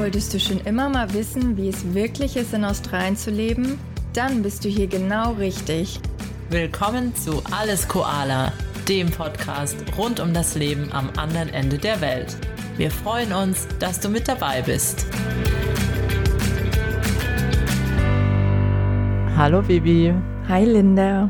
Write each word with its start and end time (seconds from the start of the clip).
Wolltest 0.00 0.32
du 0.32 0.40
schon 0.40 0.60
immer 0.60 0.88
mal 0.88 1.12
wissen, 1.12 1.58
wie 1.58 1.68
es 1.68 1.92
wirklich 1.92 2.34
ist, 2.34 2.54
in 2.54 2.64
Australien 2.64 3.18
zu 3.18 3.30
leben? 3.30 3.78
Dann 4.14 4.40
bist 4.42 4.64
du 4.64 4.68
hier 4.70 4.86
genau 4.86 5.32
richtig. 5.32 6.00
Willkommen 6.48 7.14
zu 7.14 7.42
Alles 7.50 7.86
Koala, 7.86 8.50
dem 8.88 9.10
Podcast 9.10 9.76
rund 9.98 10.18
um 10.18 10.32
das 10.32 10.54
Leben 10.54 10.90
am 10.92 11.10
anderen 11.18 11.50
Ende 11.50 11.76
der 11.76 12.00
Welt. 12.00 12.34
Wir 12.78 12.90
freuen 12.90 13.34
uns, 13.34 13.68
dass 13.78 14.00
du 14.00 14.08
mit 14.08 14.26
dabei 14.26 14.62
bist. 14.62 15.04
Hallo 19.36 19.60
Bibi. 19.60 20.14
Hi 20.48 20.64
Linda. 20.64 21.28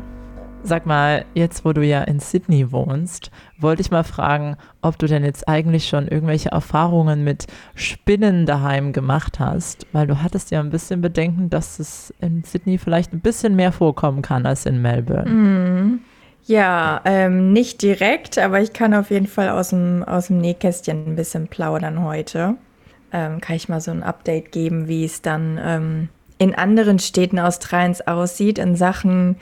Sag 0.63 0.85
mal, 0.85 1.25
jetzt 1.33 1.65
wo 1.65 1.73
du 1.73 1.83
ja 1.83 2.03
in 2.03 2.19
Sydney 2.19 2.71
wohnst, 2.71 3.31
wollte 3.57 3.81
ich 3.81 3.89
mal 3.89 4.03
fragen, 4.03 4.57
ob 4.81 4.97
du 4.99 5.07
denn 5.07 5.23
jetzt 5.23 5.47
eigentlich 5.47 5.87
schon 5.87 6.07
irgendwelche 6.07 6.49
Erfahrungen 6.49 7.23
mit 7.23 7.47
Spinnen 7.73 8.45
daheim 8.45 8.93
gemacht 8.93 9.39
hast, 9.39 9.87
weil 9.91 10.05
du 10.05 10.21
hattest 10.21 10.51
ja 10.51 10.59
ein 10.59 10.69
bisschen 10.69 11.01
Bedenken, 11.01 11.49
dass 11.49 11.79
es 11.79 12.13
in 12.21 12.43
Sydney 12.43 12.77
vielleicht 12.77 13.11
ein 13.11 13.21
bisschen 13.21 13.55
mehr 13.55 13.71
vorkommen 13.71 14.21
kann 14.21 14.45
als 14.45 14.65
in 14.65 14.81
Melbourne. 14.81 15.29
Mhm. 15.29 15.99
Ja, 16.45 17.01
ähm, 17.05 17.53
nicht 17.53 17.81
direkt, 17.81 18.37
aber 18.37 18.61
ich 18.61 18.73
kann 18.73 18.93
auf 18.93 19.11
jeden 19.11 19.27
Fall 19.27 19.49
aus 19.49 19.69
dem, 19.69 20.03
aus 20.03 20.27
dem 20.27 20.39
Nähkästchen 20.39 21.05
ein 21.07 21.15
bisschen 21.15 21.47
plaudern 21.47 22.03
heute. 22.03 22.55
Ähm, 23.11 23.41
kann 23.41 23.55
ich 23.55 23.69
mal 23.69 23.81
so 23.81 23.91
ein 23.91 24.03
Update 24.03 24.51
geben, 24.51 24.87
wie 24.87 25.05
es 25.05 25.21
dann 25.21 25.59
ähm, 25.63 26.09
in 26.37 26.55
anderen 26.55 26.97
Städten 26.97 27.39
Australiens 27.39 28.07
aussieht 28.07 28.57
in 28.57 28.75
Sachen 28.75 29.35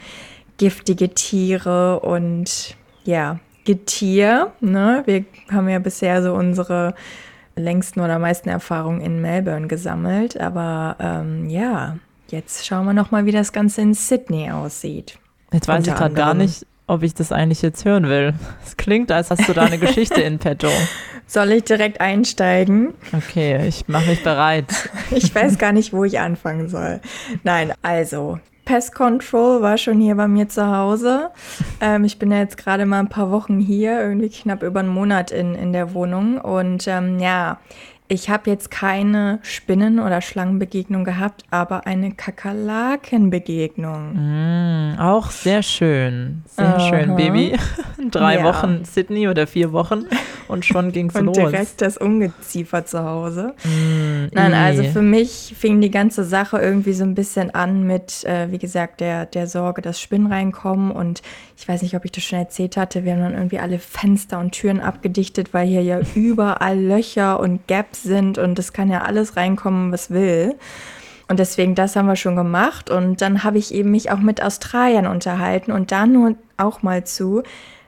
giftige 0.59 1.09
Tiere 1.09 2.01
und 2.01 2.75
ja, 3.05 3.39
Getier. 3.65 4.51
Ne? 4.61 5.03
Wir 5.05 5.25
haben 5.51 5.67
ja 5.69 5.79
bisher 5.79 6.21
so 6.21 6.33
unsere 6.33 6.93
längsten 7.55 7.99
oder 7.99 8.19
meisten 8.19 8.49
Erfahrungen 8.49 9.01
in 9.01 9.21
Melbourne 9.21 9.67
gesammelt. 9.67 10.39
Aber 10.39 10.95
ähm, 10.99 11.49
ja, 11.49 11.97
jetzt 12.29 12.65
schauen 12.65 12.85
wir 12.85 12.93
noch 12.93 13.11
mal, 13.11 13.25
wie 13.25 13.31
das 13.31 13.51
Ganze 13.51 13.81
in 13.81 13.93
Sydney 13.93 14.51
aussieht. 14.51 15.17
Jetzt 15.51 15.67
weiß 15.67 15.87
ich 15.87 15.95
gerade 15.95 16.13
gar 16.13 16.33
nicht, 16.33 16.65
ob 16.87 17.03
ich 17.03 17.13
das 17.13 17.31
eigentlich 17.31 17.61
jetzt 17.61 17.85
hören 17.85 18.07
will. 18.07 18.33
Es 18.65 18.77
klingt, 18.77 19.11
als 19.11 19.31
hast 19.31 19.47
du 19.47 19.53
da 19.53 19.63
eine 19.63 19.77
Geschichte 19.79 20.21
in 20.21 20.39
petto. 20.39 20.69
Soll 21.27 21.51
ich 21.51 21.63
direkt 21.63 22.01
einsteigen? 22.01 22.95
Okay, 23.13 23.67
ich 23.67 23.87
mache 23.87 24.09
mich 24.09 24.23
bereit. 24.23 24.65
ich 25.11 25.33
weiß 25.33 25.59
gar 25.59 25.73
nicht, 25.73 25.93
wo 25.93 26.03
ich 26.03 26.19
anfangen 26.19 26.69
soll. 26.69 27.01
Nein, 27.43 27.73
also 27.83 28.39
Pest 28.69 28.93
Control 28.93 29.63
war 29.63 29.79
schon 29.79 29.99
hier 29.99 30.13
bei 30.13 30.27
mir 30.27 30.47
zu 30.47 30.67
Hause. 30.67 31.31
Ähm, 31.81 32.03
ich 32.03 32.19
bin 32.19 32.29
ja 32.29 32.37
jetzt 32.37 32.55
gerade 32.55 32.85
mal 32.85 32.99
ein 32.99 33.09
paar 33.09 33.31
Wochen 33.31 33.57
hier, 33.57 33.99
irgendwie 33.99 34.29
knapp 34.29 34.61
über 34.61 34.81
einen 34.81 34.89
Monat 34.89 35.31
in, 35.31 35.55
in 35.55 35.73
der 35.73 35.95
Wohnung. 35.95 36.37
Und 36.37 36.87
ähm, 36.87 37.17
ja, 37.17 37.57
ich 38.11 38.27
habe 38.29 38.49
jetzt 38.49 38.71
keine 38.71 39.37
Spinnen- 39.43 39.99
oder 39.99 40.21
Schlangenbegegnung 40.21 41.03
gehabt, 41.03 41.43
aber 41.51 41.85
eine 41.85 42.11
Kakerlakenbegegnung. 42.11 44.95
Mm, 44.95 44.99
auch 44.99 45.29
sehr 45.29 45.61
schön. 45.61 46.41
Sehr 46.47 46.75
Aha. 46.75 46.89
schön, 46.89 47.15
Baby. 47.15 47.55
Drei 48.09 48.37
ja. 48.37 48.43
Wochen 48.43 48.83
Sydney 48.83 49.27
oder 49.27 49.45
vier 49.45 49.73
Wochen 49.73 50.05
und 50.47 50.65
schon 50.65 50.91
ging 50.91 51.09
es 51.09 51.13
los. 51.13 51.27
Und 51.27 51.37
direkt 51.37 51.81
das 51.81 51.97
Ungeziefer 51.97 52.83
zu 52.83 53.03
Hause. 53.03 53.53
Mm, 53.63 54.29
Nein, 54.31 54.55
also 54.55 54.83
für 54.85 55.03
mich 55.03 55.53
fing 55.55 55.79
die 55.79 55.91
ganze 55.91 56.23
Sache 56.23 56.57
irgendwie 56.57 56.93
so 56.93 57.03
ein 57.03 57.13
bisschen 57.13 57.53
an 57.53 57.83
mit, 57.83 58.23
äh, 58.23 58.51
wie 58.51 58.57
gesagt, 58.57 59.01
der, 59.01 59.27
der 59.27 59.45
Sorge, 59.45 59.83
dass 59.83 60.01
Spinnen 60.01 60.31
reinkommen. 60.31 60.89
Und 60.89 61.21
ich 61.55 61.67
weiß 61.67 61.83
nicht, 61.83 61.95
ob 61.95 62.05
ich 62.05 62.11
das 62.11 62.23
schon 62.23 62.39
erzählt 62.39 62.75
hatte, 62.75 63.05
wir 63.05 63.13
haben 63.13 63.21
dann 63.21 63.35
irgendwie 63.35 63.59
alle 63.59 63.77
Fenster 63.77 64.39
und 64.39 64.53
Türen 64.53 64.79
abgedichtet, 64.79 65.53
weil 65.53 65.67
hier 65.67 65.83
ja 65.83 65.99
überall 66.15 66.79
Löcher 66.79 67.39
und 67.39 67.67
Gaps 67.67 67.98
sind 68.03 68.37
und 68.37 68.57
es 68.59 68.73
kann 68.73 68.89
ja 68.89 69.01
alles 69.01 69.35
reinkommen, 69.35 69.91
was 69.91 70.09
will. 70.09 70.55
Und 71.27 71.37
deswegen, 71.37 71.75
das 71.75 71.95
haben 71.95 72.07
wir 72.07 72.15
schon 72.15 72.35
gemacht. 72.35 72.89
Und 72.89 73.21
dann 73.21 73.43
habe 73.43 73.59
ich 73.59 73.73
eben 73.73 73.91
mich 73.91 74.11
auch 74.11 74.19
mit 74.19 74.41
Australiern 74.41 75.05
unterhalten 75.05 75.71
und 75.71 75.91
da 75.91 76.07
nur 76.07 76.35
auch 76.57 76.81
mal 76.81 77.03
zu. 77.03 77.43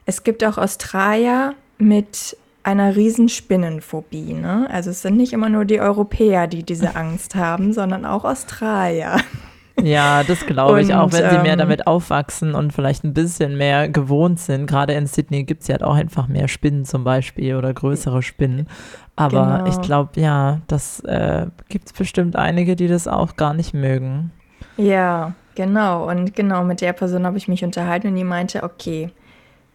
Es 0.06 0.24
gibt 0.24 0.44
auch 0.44 0.58
Australier 0.60 1.56
mit 1.80 2.38
einer 2.64 2.96
riesen 2.96 3.30
Spinnenphobie. 3.30 4.34
Ne? 4.34 4.68
Also 4.72 4.92
es 4.92 5.02
sind 5.02 5.18
nicht 5.18 5.34
immer 5.34 5.50
nur 5.50 5.66
die 5.66 5.80
Europäer, 5.80 6.46
die 6.46 6.64
diese 6.64 6.96
Angst 6.96 7.34
haben, 7.34 7.74
sondern 7.74 8.06
auch 8.06 8.26
Australier. 8.26 9.18
Ja, 9.82 10.24
das 10.24 10.46
glaube 10.46 10.82
ich 10.82 10.90
und, 10.90 10.94
auch, 10.94 11.12
wenn 11.12 11.30
sie 11.30 11.38
mehr 11.40 11.54
ähm, 11.54 11.60
damit 11.60 11.88
aufwachsen 11.88 12.54
und 12.54 12.74
vielleicht 12.74 13.04
ein 13.04 13.14
bisschen 13.14 13.58
mehr 13.58 13.90
gewohnt 13.90 14.40
sind. 14.40 14.68
Gerade 14.68 14.94
in 14.94 15.08
Sydney 15.08 15.44
gibt 15.44 15.62
es 15.62 15.68
ja 15.70 15.82
auch 15.82 15.96
einfach 15.96 16.28
mehr 16.28 16.48
Spinnen 16.48 16.86
zum 16.86 17.04
Beispiel 17.04 17.56
oder 17.56 17.74
größere 17.74 18.22
Spinnen. 18.22 18.68
Aber 19.22 19.58
genau. 19.58 19.70
ich 19.70 19.82
glaube, 19.82 20.20
ja, 20.20 20.62
das 20.68 21.00
äh, 21.02 21.48
gibt 21.70 21.88
es 21.88 21.94
bestimmt 21.94 22.36
einige, 22.36 22.76
die 22.76 22.88
das 22.88 23.08
auch 23.08 23.36
gar 23.36 23.54
nicht 23.54 23.74
mögen. 23.74 24.32
Ja, 24.78 25.34
genau. 25.56 26.10
Und 26.10 26.36
genau 26.36 26.64
mit 26.64 26.82
der 26.82 26.94
Person 26.94 27.26
habe 27.26 27.38
ich 27.38 27.48
mich 27.48 27.64
unterhalten 27.64 28.08
und 28.08 28.16
die 28.16 28.24
meinte, 28.24 28.64
okay, 28.64 29.10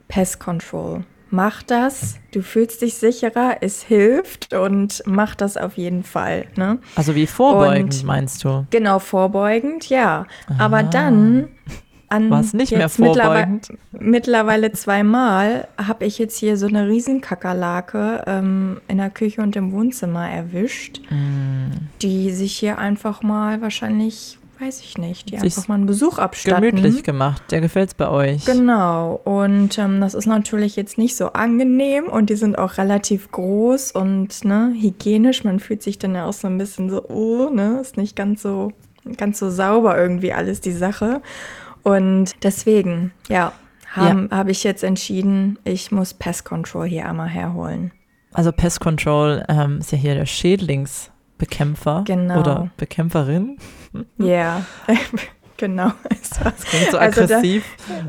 Pest 0.09 0.41
Control 0.41 1.05
mach 1.31 1.63
das, 1.63 2.19
du 2.33 2.43
fühlst 2.43 2.83
dich 2.83 2.95
sicherer, 2.95 3.57
es 3.61 3.83
hilft 3.83 4.55
und 4.55 5.03
mach 5.07 5.35
das 5.35 5.57
auf 5.57 5.77
jeden 5.77 6.05
Fall. 6.05 6.47
Ne? 6.57 6.79
Also 6.95 7.15
wie 7.15 7.27
vorbeugend 7.27 7.95
und, 7.95 8.05
meinst 8.05 8.45
du? 8.45 8.67
Genau, 8.71 8.99
vorbeugend, 8.99 9.89
ja. 9.89 10.27
Aha. 10.49 10.65
Aber 10.65 10.83
dann 10.83 11.49
an 12.09 12.31
Was 12.31 12.53
nicht 12.53 12.73
mehr 12.73 12.89
vorbeugend? 12.89 13.69
Mittlerweile, 13.93 14.11
mittlerweile 14.11 14.73
zweimal 14.73 15.69
habe 15.77 16.05
ich 16.05 16.19
jetzt 16.19 16.39
hier 16.39 16.57
so 16.57 16.67
eine 16.67 16.89
Riesenkakerlake 16.89 18.25
ähm, 18.27 18.81
in 18.89 18.99
der 18.99 19.11
Küche 19.11 19.43
und 19.43 19.57
im 19.57 19.73
Wohnzimmer 19.73 20.29
erwischt, 20.29 21.01
mm. 21.11 21.73
die 22.03 22.33
sich 22.33 22.57
hier 22.57 22.79
einfach 22.79 23.23
mal 23.23 23.61
wahrscheinlich 23.63 24.39
weiß 24.59 24.81
ich 24.81 24.99
nicht, 24.99 25.31
die 25.31 25.39
einfach 25.39 25.69
mal 25.69 25.75
einen 25.75 25.87
Besuch 25.87 26.19
abstatten. 26.19 26.63
Gemütlich 26.63 27.03
gemacht, 27.03 27.43
der 27.51 27.61
gefällt 27.61 27.91
es 27.91 27.95
bei 27.95 28.09
euch. 28.09 28.45
Genau, 28.45 29.21
und 29.25 29.79
ähm, 29.79 30.01
das 30.01 30.15
ist 30.15 30.27
natürlich 30.27 30.77
jetzt 30.77 30.99
nicht 30.99 31.17
so 31.17 31.33
angenehm 31.33 32.05
und 32.05 32.31
die 32.31 32.37
sind 32.37 32.57
auch 32.57 32.79
relativ 32.79 33.31
groß 33.31 33.93
und 33.93 34.45
ne, 34.45 34.73
hygienisch. 34.75 35.45
Man 35.45 35.61
fühlt 35.61 35.83
sich 35.83 35.99
dann 35.99 36.15
ja 36.15 36.27
auch 36.27 36.33
so 36.33 36.47
ein 36.47 36.59
bisschen 36.59 36.91
so, 36.91 37.05
oh, 37.09 37.51
ne, 37.51 37.81
ist 37.81 37.97
nicht 37.97 38.17
ganz 38.17 38.43
so, 38.43 38.73
ganz 39.17 39.39
so 39.39 39.51
sauber 39.51 39.99
irgendwie 39.99 40.33
alles 40.33 40.61
die 40.61 40.73
Sache. 40.73 41.21
Und 41.87 42.43
deswegen, 42.43 43.13
ja, 43.29 43.53
habe 43.93 44.29
ja. 44.29 44.37
hab 44.37 44.49
ich 44.49 44.65
jetzt 44.65 44.83
entschieden, 44.83 45.57
ich 45.63 45.93
muss 45.93 46.15
Pest 46.15 46.45
Control 46.45 46.87
hier 46.87 47.09
einmal 47.09 47.29
herholen. 47.29 47.93
Also 48.33 48.51
Pest 48.51 48.81
Control 48.81 49.45
ähm, 49.49 49.79
ist 49.79 49.93
ja 49.93 49.99
hier 49.99 50.17
der 50.17 50.27
Schädlings- 50.27 51.11
Bekämpfer 51.39 52.03
genau. 52.07 52.41
oder 52.41 52.71
Bekämpferin. 52.77 53.59
Ja, 54.19 54.27
yeah. 54.27 54.63
genau. 55.57 55.93
Das 56.09 56.65
klingt 56.65 56.91
so 56.91 56.99
aggressiv. 56.99 57.65
Also 57.89 58.09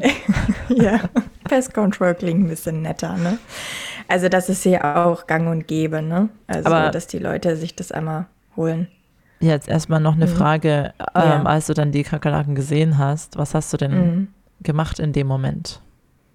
da, 0.68 0.74
ja, 0.84 1.00
Pest 1.46 1.74
Control 1.74 2.14
klingt 2.16 2.46
ein 2.46 2.50
bisschen 2.50 2.82
netter, 2.82 3.16
ne? 3.16 3.38
Also 4.08 4.28
das 4.28 4.50
ist 4.50 4.64
hier 4.64 4.84
auch 4.98 5.28
gang 5.28 5.48
und 5.50 5.68
gäbe, 5.68 6.02
ne? 6.02 6.30
Also, 6.48 6.70
Aber 6.70 6.90
dass 6.90 7.08
die 7.08 7.20
Leute 7.20 7.56
sich 7.56 7.76
das 7.76 7.92
einmal 7.92 8.26
holen. 8.58 8.88
Jetzt 9.40 9.68
erstmal 9.68 10.00
noch 10.00 10.16
eine 10.16 10.26
mhm. 10.26 10.36
Frage, 10.36 10.94
ähm, 11.00 11.22
ja. 11.24 11.44
als 11.44 11.68
du 11.68 11.74
dann 11.74 11.92
die 11.92 12.04
Kakerlaken 12.04 12.56
gesehen 12.56 12.98
hast, 12.98 13.38
was 13.38 13.54
hast 13.54 13.72
du 13.74 13.78
denn 13.78 13.92
mhm. 13.92 14.28
gemacht 14.62 15.00
in 15.00 15.14
dem 15.14 15.28
Moment? 15.28 15.82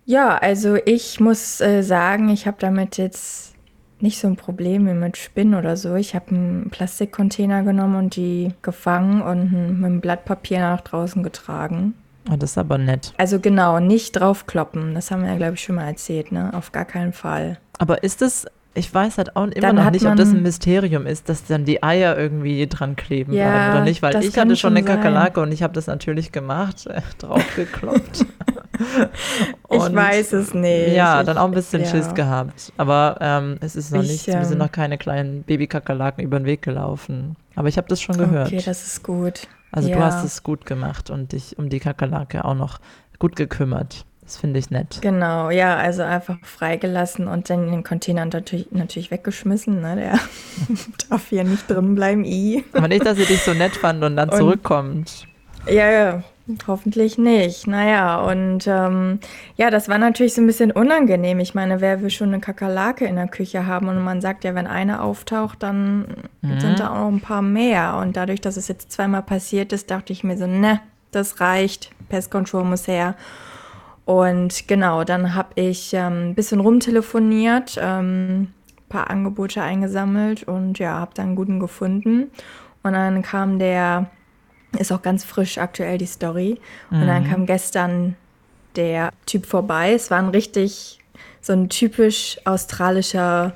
Ja, 0.04 0.36
also 0.36 0.76
ich 0.84 1.20
muss 1.20 1.60
äh, 1.60 1.82
sagen, 1.82 2.28
ich 2.28 2.46
habe 2.46 2.56
damit 2.60 2.98
jetzt 2.98 3.54
nicht 4.00 4.18
so 4.18 4.26
ein 4.26 4.36
Problem 4.36 4.86
wie 4.86 4.94
mit 4.94 5.16
Spinnen 5.16 5.54
oder 5.54 5.76
so. 5.76 5.94
Ich 5.94 6.14
habe 6.14 6.30
einen 6.30 6.70
Plastikcontainer 6.70 7.62
genommen 7.62 7.96
und 7.96 8.16
die 8.16 8.52
gefangen 8.60 9.22
und 9.22 9.52
mit 9.52 9.84
einem 9.84 10.00
Blatt 10.00 10.24
Papier 10.24 10.58
nach 10.58 10.80
draußen 10.80 11.22
getragen. 11.22 11.94
Oh, 12.30 12.36
das 12.36 12.52
ist 12.52 12.58
aber 12.58 12.78
nett. 12.78 13.14
Also 13.16 13.40
genau, 13.40 13.80
nicht 13.80 14.12
draufkloppen. 14.12 14.94
Das 14.94 15.10
haben 15.10 15.22
wir 15.22 15.30
ja, 15.30 15.36
glaube 15.36 15.54
ich, 15.54 15.62
schon 15.62 15.76
mal 15.76 15.86
erzählt, 15.86 16.32
ne? 16.32 16.52
Auf 16.54 16.72
gar 16.72 16.84
keinen 16.84 17.12
Fall. 17.12 17.58
Aber 17.78 18.02
ist 18.02 18.22
das, 18.22 18.46
ich 18.74 18.92
weiß 18.92 19.18
halt 19.18 19.36
auch 19.36 19.44
immer 19.44 19.60
dann 19.60 19.76
noch 19.76 19.90
nicht, 19.90 20.06
ob 20.06 20.16
das 20.16 20.30
ein 20.30 20.42
Mysterium 20.42 21.06
ist, 21.06 21.28
dass 21.28 21.44
dann 21.44 21.64
die 21.64 21.82
Eier 21.82 22.16
irgendwie 22.16 22.66
dran 22.66 22.96
kleben 22.96 23.32
ja, 23.32 23.44
bleiben 23.44 23.72
oder 23.72 23.84
nicht, 23.84 24.02
weil 24.02 24.24
ich 24.24 24.38
hatte 24.38 24.56
schon 24.56 24.76
eine 24.76 24.84
Kakerlake 24.84 25.40
und 25.40 25.52
ich 25.52 25.62
habe 25.62 25.74
das 25.74 25.86
natürlich 25.86 26.32
gemacht, 26.32 26.86
äh, 26.86 27.02
draufgekloppt. 27.18 28.24
ich 29.70 29.94
weiß 29.94 30.32
es 30.32 30.54
nicht. 30.54 30.94
Ja, 30.94 31.20
ich, 31.20 31.26
dann 31.26 31.38
auch 31.38 31.44
ein 31.44 31.50
bisschen 31.52 31.82
ja. 31.82 31.88
Schiss 31.88 32.14
gehabt. 32.14 32.72
Aber 32.78 33.18
ähm, 33.20 33.56
es 33.60 33.76
ist 33.76 33.92
noch 33.92 34.02
ich, 34.02 34.10
nichts, 34.10 34.26
wir 34.26 34.44
sind 34.44 34.54
ähm, 34.54 34.58
noch 34.58 34.72
keine 34.72 34.96
kleinen 34.96 35.42
Babykakerlaken 35.42 36.24
über 36.24 36.38
den 36.38 36.46
Weg 36.46 36.62
gelaufen. 36.62 37.36
Aber 37.54 37.68
ich 37.68 37.76
habe 37.76 37.88
das 37.88 38.00
schon 38.00 38.16
gehört. 38.16 38.48
Okay, 38.48 38.62
das 38.64 38.86
ist 38.86 39.02
gut. 39.02 39.48
Also 39.70 39.88
ja. 39.88 39.96
du 39.96 40.02
hast 40.02 40.24
es 40.24 40.42
gut 40.42 40.66
gemacht 40.66 41.10
und 41.10 41.32
dich 41.32 41.58
um 41.58 41.68
die 41.68 41.80
Kakerlake 41.80 42.44
auch 42.44 42.54
noch 42.54 42.78
gut 43.18 43.36
gekümmert. 43.36 44.04
Das 44.32 44.40
finde 44.40 44.60
ich 44.60 44.70
nett. 44.70 45.00
Genau, 45.02 45.50
ja, 45.50 45.76
also 45.76 46.00
einfach 46.00 46.38
freigelassen 46.42 47.28
und 47.28 47.50
dann 47.50 47.66
in 47.66 47.70
den 47.70 47.84
Container 47.84 48.24
natürlich, 48.24 48.66
natürlich 48.70 49.10
weggeschmissen. 49.10 49.82
Ne? 49.82 49.96
Der 49.96 50.18
darf 51.10 51.28
hier 51.28 51.44
nicht 51.44 51.68
drin 51.68 51.94
bleiben, 51.94 52.24
i. 52.24 52.64
Aber 52.72 52.88
nicht, 52.88 53.04
dass 53.04 53.18
sie 53.18 53.26
dich 53.26 53.42
so 53.42 53.52
nett 53.52 53.76
fand 53.76 54.02
und 54.02 54.16
dann 54.16 54.30
und, 54.30 54.38
zurückkommt. 54.38 55.26
Ja, 55.66 55.90
ja, 55.90 56.22
Hoffentlich 56.66 57.18
nicht. 57.18 57.66
Naja, 57.66 58.22
und 58.22 58.66
ähm, 58.66 59.20
ja, 59.56 59.70
das 59.70 59.90
war 59.90 59.98
natürlich 59.98 60.32
so 60.32 60.40
ein 60.40 60.46
bisschen 60.46 60.72
unangenehm. 60.72 61.38
Ich 61.38 61.54
meine, 61.54 61.82
wer 61.82 62.00
will 62.00 62.10
schon 62.10 62.28
eine 62.28 62.40
Kakerlake 62.40 63.04
in 63.04 63.16
der 63.16 63.28
Küche 63.28 63.66
haben? 63.66 63.88
Und 63.88 64.02
man 64.02 64.22
sagt 64.22 64.44
ja, 64.44 64.54
wenn 64.54 64.66
eine 64.66 65.02
auftaucht, 65.02 65.62
dann 65.62 66.06
mhm. 66.40 66.58
sind 66.58 66.80
da 66.80 66.90
auch 66.90 67.00
noch 67.00 67.12
ein 67.12 67.20
paar 67.20 67.42
mehr. 67.42 67.98
Und 68.00 68.16
dadurch, 68.16 68.40
dass 68.40 68.56
es 68.56 68.66
jetzt 68.66 68.90
zweimal 68.90 69.22
passiert 69.22 69.74
ist, 69.74 69.90
dachte 69.90 70.12
ich 70.12 70.24
mir 70.24 70.38
so, 70.38 70.46
ne, 70.46 70.80
das 71.10 71.38
reicht. 71.40 71.90
Pest 72.08 72.30
Control 72.30 72.64
muss 72.64 72.88
her. 72.88 73.14
Und 74.04 74.66
genau, 74.66 75.04
dann 75.04 75.34
habe 75.34 75.50
ich 75.54 75.92
ähm, 75.94 76.30
ein 76.30 76.34
bisschen 76.34 76.60
rumtelefoniert, 76.60 77.78
ähm, 77.80 78.48
paar 78.88 79.10
Angebote 79.10 79.62
eingesammelt 79.62 80.42
und 80.44 80.78
ja, 80.78 80.98
habe 80.98 81.12
dann 81.14 81.28
einen 81.28 81.36
guten 81.36 81.60
gefunden. 81.60 82.30
Und 82.82 82.92
dann 82.92 83.22
kam 83.22 83.58
der, 83.58 84.10
ist 84.78 84.92
auch 84.92 85.02
ganz 85.02 85.24
frisch 85.24 85.58
aktuell 85.58 85.98
die 85.98 86.06
Story. 86.06 86.60
Und 86.90 87.06
dann 87.06 87.24
mhm. 87.24 87.30
kam 87.30 87.46
gestern 87.46 88.16
der 88.76 89.10
Typ 89.26 89.46
vorbei. 89.46 89.92
Es 89.92 90.10
war 90.10 90.18
ein 90.18 90.28
richtig, 90.28 90.98
so 91.40 91.52
ein 91.52 91.68
typisch 91.68 92.38
australischer 92.44 93.54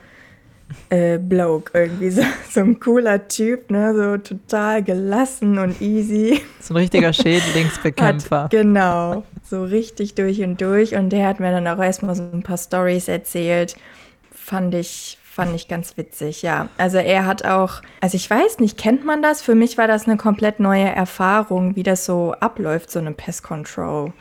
äh, 0.90 1.18
Bloke 1.18 1.72
irgendwie. 1.74 2.10
So, 2.16 2.22
so 2.50 2.60
ein 2.60 2.80
cooler 2.80 3.28
Typ, 3.28 3.70
ne? 3.70 3.94
so 3.94 4.16
total 4.18 4.82
gelassen 4.82 5.58
und 5.58 5.80
easy. 5.80 6.40
So 6.60 6.74
ein 6.74 6.78
richtiger 6.78 7.12
Schädlingsbekämpfer. 7.12 8.44
Hat, 8.44 8.50
genau, 8.50 9.24
so 9.42 9.64
richtig 9.64 10.14
durch 10.14 10.42
und 10.42 10.60
durch. 10.60 10.94
Und 10.94 11.10
der 11.10 11.26
hat 11.26 11.40
mir 11.40 11.50
dann 11.50 11.66
auch 11.66 11.82
erstmal 11.82 12.14
so 12.14 12.22
ein 12.22 12.42
paar 12.42 12.58
Stories 12.58 13.08
erzählt. 13.08 13.76
Fand 14.32 14.74
ich, 14.74 15.18
fand 15.22 15.54
ich 15.54 15.68
ganz 15.68 15.96
witzig, 15.96 16.42
ja. 16.42 16.69
Also 16.78 16.98
er 16.98 17.26
hat 17.26 17.44
auch, 17.44 17.82
also 18.00 18.16
ich 18.16 18.28
weiß 18.30 18.58
nicht, 18.60 18.78
kennt 18.78 19.04
man 19.04 19.22
das? 19.22 19.42
Für 19.42 19.54
mich 19.54 19.76
war 19.76 19.88
das 19.88 20.06
eine 20.06 20.16
komplett 20.16 20.60
neue 20.60 20.86
Erfahrung, 20.86 21.76
wie 21.76 21.82
das 21.82 22.06
so 22.06 22.32
abläuft, 22.40 22.90
so 22.90 22.98
eine 22.98 23.12
Pest 23.12 23.42
Control. 23.42 24.12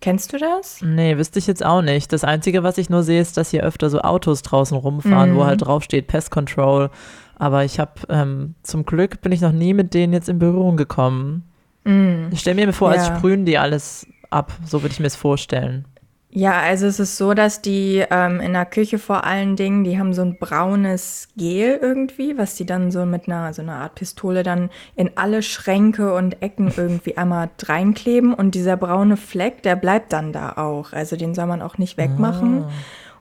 Kennst 0.00 0.32
du 0.32 0.38
das? 0.38 0.80
Nee, 0.82 1.18
wüsste 1.18 1.38
ich 1.38 1.46
jetzt 1.46 1.64
auch 1.64 1.82
nicht. 1.82 2.12
Das 2.12 2.24
Einzige, 2.24 2.62
was 2.62 2.78
ich 2.78 2.88
nur 2.88 3.02
sehe, 3.02 3.20
ist, 3.20 3.36
dass 3.36 3.50
hier 3.50 3.64
öfter 3.64 3.90
so 3.90 4.00
Autos 4.00 4.42
draußen 4.42 4.76
rumfahren, 4.76 5.32
mhm. 5.32 5.36
wo 5.36 5.44
halt 5.44 5.66
draufsteht 5.66 6.06
Pest 6.06 6.30
Control. 6.30 6.90
Aber 7.36 7.64
ich 7.64 7.78
habe 7.78 7.92
ähm, 8.08 8.54
zum 8.62 8.86
Glück 8.86 9.20
bin 9.20 9.32
ich 9.32 9.40
noch 9.42 9.52
nie 9.52 9.74
mit 9.74 9.92
denen 9.92 10.12
jetzt 10.12 10.28
in 10.28 10.38
Berührung 10.38 10.76
gekommen. 10.76 11.44
Mhm. 11.84 12.28
Ich 12.32 12.40
stelle 12.40 12.66
mir 12.66 12.72
vor, 12.72 12.94
ja. 12.94 12.98
als 12.98 13.06
sprühen 13.08 13.44
die 13.44 13.58
alles 13.58 14.06
ab. 14.30 14.52
So 14.64 14.82
würde 14.82 14.92
ich 14.92 15.00
mir 15.00 15.06
es 15.06 15.16
vorstellen. 15.16 15.84
Ja, 16.32 16.60
also 16.60 16.86
es 16.86 17.00
ist 17.00 17.16
so, 17.16 17.34
dass 17.34 17.60
die 17.60 18.04
ähm, 18.08 18.38
in 18.40 18.52
der 18.52 18.64
Küche 18.64 18.98
vor 19.00 19.24
allen 19.24 19.56
Dingen, 19.56 19.82
die 19.82 19.98
haben 19.98 20.14
so 20.14 20.22
ein 20.22 20.38
braunes 20.38 21.28
Gel 21.36 21.76
irgendwie, 21.82 22.38
was 22.38 22.54
die 22.54 22.64
dann 22.64 22.92
so 22.92 23.04
mit 23.04 23.26
einer 23.26 23.52
so 23.52 23.62
einer 23.62 23.76
Art 23.76 23.96
Pistole 23.96 24.44
dann 24.44 24.70
in 24.94 25.10
alle 25.16 25.42
Schränke 25.42 26.14
und 26.14 26.40
Ecken 26.40 26.72
irgendwie 26.76 27.16
einmal 27.16 27.50
reinkleben 27.60 28.32
und 28.32 28.54
dieser 28.54 28.76
braune 28.76 29.16
Fleck, 29.16 29.64
der 29.64 29.74
bleibt 29.74 30.12
dann 30.12 30.32
da 30.32 30.52
auch. 30.52 30.92
Also 30.92 31.16
den 31.16 31.34
soll 31.34 31.46
man 31.46 31.62
auch 31.62 31.78
nicht 31.78 31.96
wegmachen. 31.96 32.64
Ah. 32.64 32.70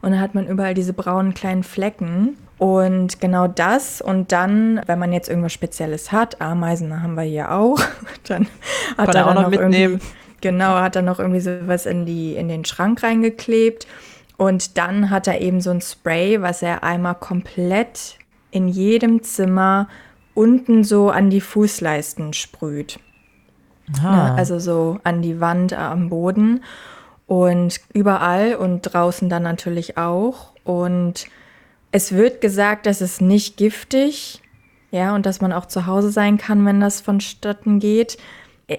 Und 0.01 0.12
dann 0.12 0.21
hat 0.21 0.35
man 0.35 0.47
überall 0.47 0.75
diese 0.75 0.94
braunen 0.94 1.33
kleinen 1.33 1.63
Flecken. 1.63 2.38
Und 2.59 3.21
genau 3.21 3.47
das 3.47 4.01
und 4.01 4.31
dann, 4.33 4.81
wenn 4.85 5.00
man 5.00 5.13
jetzt 5.13 5.29
irgendwas 5.29 5.53
Spezielles 5.53 6.12
hat, 6.12 6.41
Ameisen 6.41 7.01
haben 7.01 7.15
wir 7.15 7.23
hier 7.23 7.51
auch, 7.51 7.79
dann 8.27 8.47
hat 8.97 9.15
er 9.15 9.27
auch 9.27 9.33
noch 9.33 9.50
mitnehmen. 9.50 10.00
Genau, 10.41 10.75
hat 10.75 10.95
er 10.95 11.01
noch 11.01 11.19
irgendwie 11.19 11.41
sowas 11.41 11.86
in, 11.86 12.06
die, 12.06 12.36
in 12.36 12.47
den 12.47 12.65
Schrank 12.65 13.03
reingeklebt. 13.03 13.88
Und 14.38 14.77
dann 14.77 15.09
hat 15.09 15.27
er 15.27 15.41
eben 15.41 15.59
so 15.59 15.69
ein 15.69 15.81
Spray, 15.81 16.41
was 16.41 16.62
er 16.62 16.83
einmal 16.83 17.15
komplett 17.15 18.18
in 18.51 18.68
jedem 18.68 19.21
Zimmer 19.21 19.89
unten 20.33 20.83
so 20.83 21.09
an 21.09 21.30
die 21.30 21.41
Fußleisten 21.41 22.33
sprüht. 22.33 23.00
Ah. 24.01 24.36
Also 24.36 24.59
so 24.59 25.00
an 25.03 25.21
die 25.21 25.41
Wand, 25.41 25.74
am 25.74 26.09
Boden 26.09 26.63
und 27.27 27.81
überall 27.94 28.56
und 28.56 28.81
draußen 28.81 29.30
dann 29.30 29.44
natürlich 29.44 29.97
auch. 29.97 30.53
Und 30.63 31.27
es 31.91 32.13
wird 32.13 32.39
gesagt, 32.39 32.86
dass 32.86 33.01
es 33.01 33.19
nicht 33.19 33.57
giftig, 33.57 34.41
ja, 34.91 35.13
und 35.13 35.25
dass 35.25 35.41
man 35.41 35.53
auch 35.53 35.65
zu 35.65 35.86
Hause 35.86 36.12
sein 36.12 36.38
kann, 36.38 36.65
wenn 36.65 36.80
das 36.80 37.01
vonstatten 37.01 37.80
geht 37.80 38.18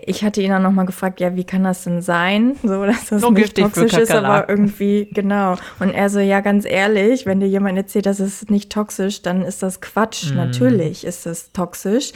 ich 0.07 0.25
hatte 0.25 0.41
ihn 0.41 0.51
dann 0.51 0.63
nochmal 0.63 0.87
gefragt, 0.87 1.21
ja, 1.21 1.35
wie 1.35 1.45
kann 1.45 1.65
das 1.65 1.85
denn 1.85 2.01
sein, 2.01 2.57
so 2.63 2.85
dass 2.85 3.07
das 3.07 3.23
so 3.23 3.31
nicht 3.31 3.57
toxisch 3.57 3.95
ist, 3.95 4.13
aber 4.13 4.49
irgendwie, 4.49 5.09
genau. 5.13 5.57
Und 5.79 5.91
er 5.91 6.09
so, 6.11 6.21
ja, 6.21 6.41
ganz 6.41 6.65
ehrlich, 6.65 7.27
wenn 7.27 7.41
dir 7.41 7.49
jemand 7.49 7.77
erzählt, 7.77 8.07
das 8.07 8.21
ist 8.21 8.51
nicht 8.51 8.71
toxisch, 8.71 9.23
dann 9.23 9.43
ist 9.43 9.63
das 9.63 9.81
Quatsch. 9.81 10.33
Mm. 10.33 10.37
Natürlich 10.37 11.05
ist 11.05 11.27
es 11.27 11.53
toxisch. 11.53 12.13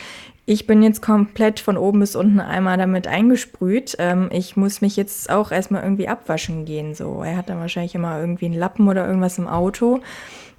Ich 0.46 0.66
bin 0.66 0.82
jetzt 0.82 1.00
komplett 1.00 1.58
von 1.58 1.78
oben 1.78 2.00
bis 2.00 2.14
unten 2.14 2.38
einmal 2.38 2.76
damit 2.76 3.06
eingesprüht. 3.06 3.96
Ähm, 3.98 4.28
ich 4.30 4.56
muss 4.56 4.82
mich 4.82 4.96
jetzt 4.96 5.30
auch 5.30 5.50
erstmal 5.50 5.82
irgendwie 5.82 6.06
abwaschen 6.06 6.66
gehen. 6.66 6.94
So, 6.94 7.22
er 7.22 7.38
hat 7.38 7.48
dann 7.48 7.60
wahrscheinlich 7.60 7.94
immer 7.94 8.20
irgendwie 8.20 8.46
einen 8.46 8.58
Lappen 8.58 8.86
oder 8.86 9.06
irgendwas 9.06 9.38
im 9.38 9.48
Auto, 9.48 10.00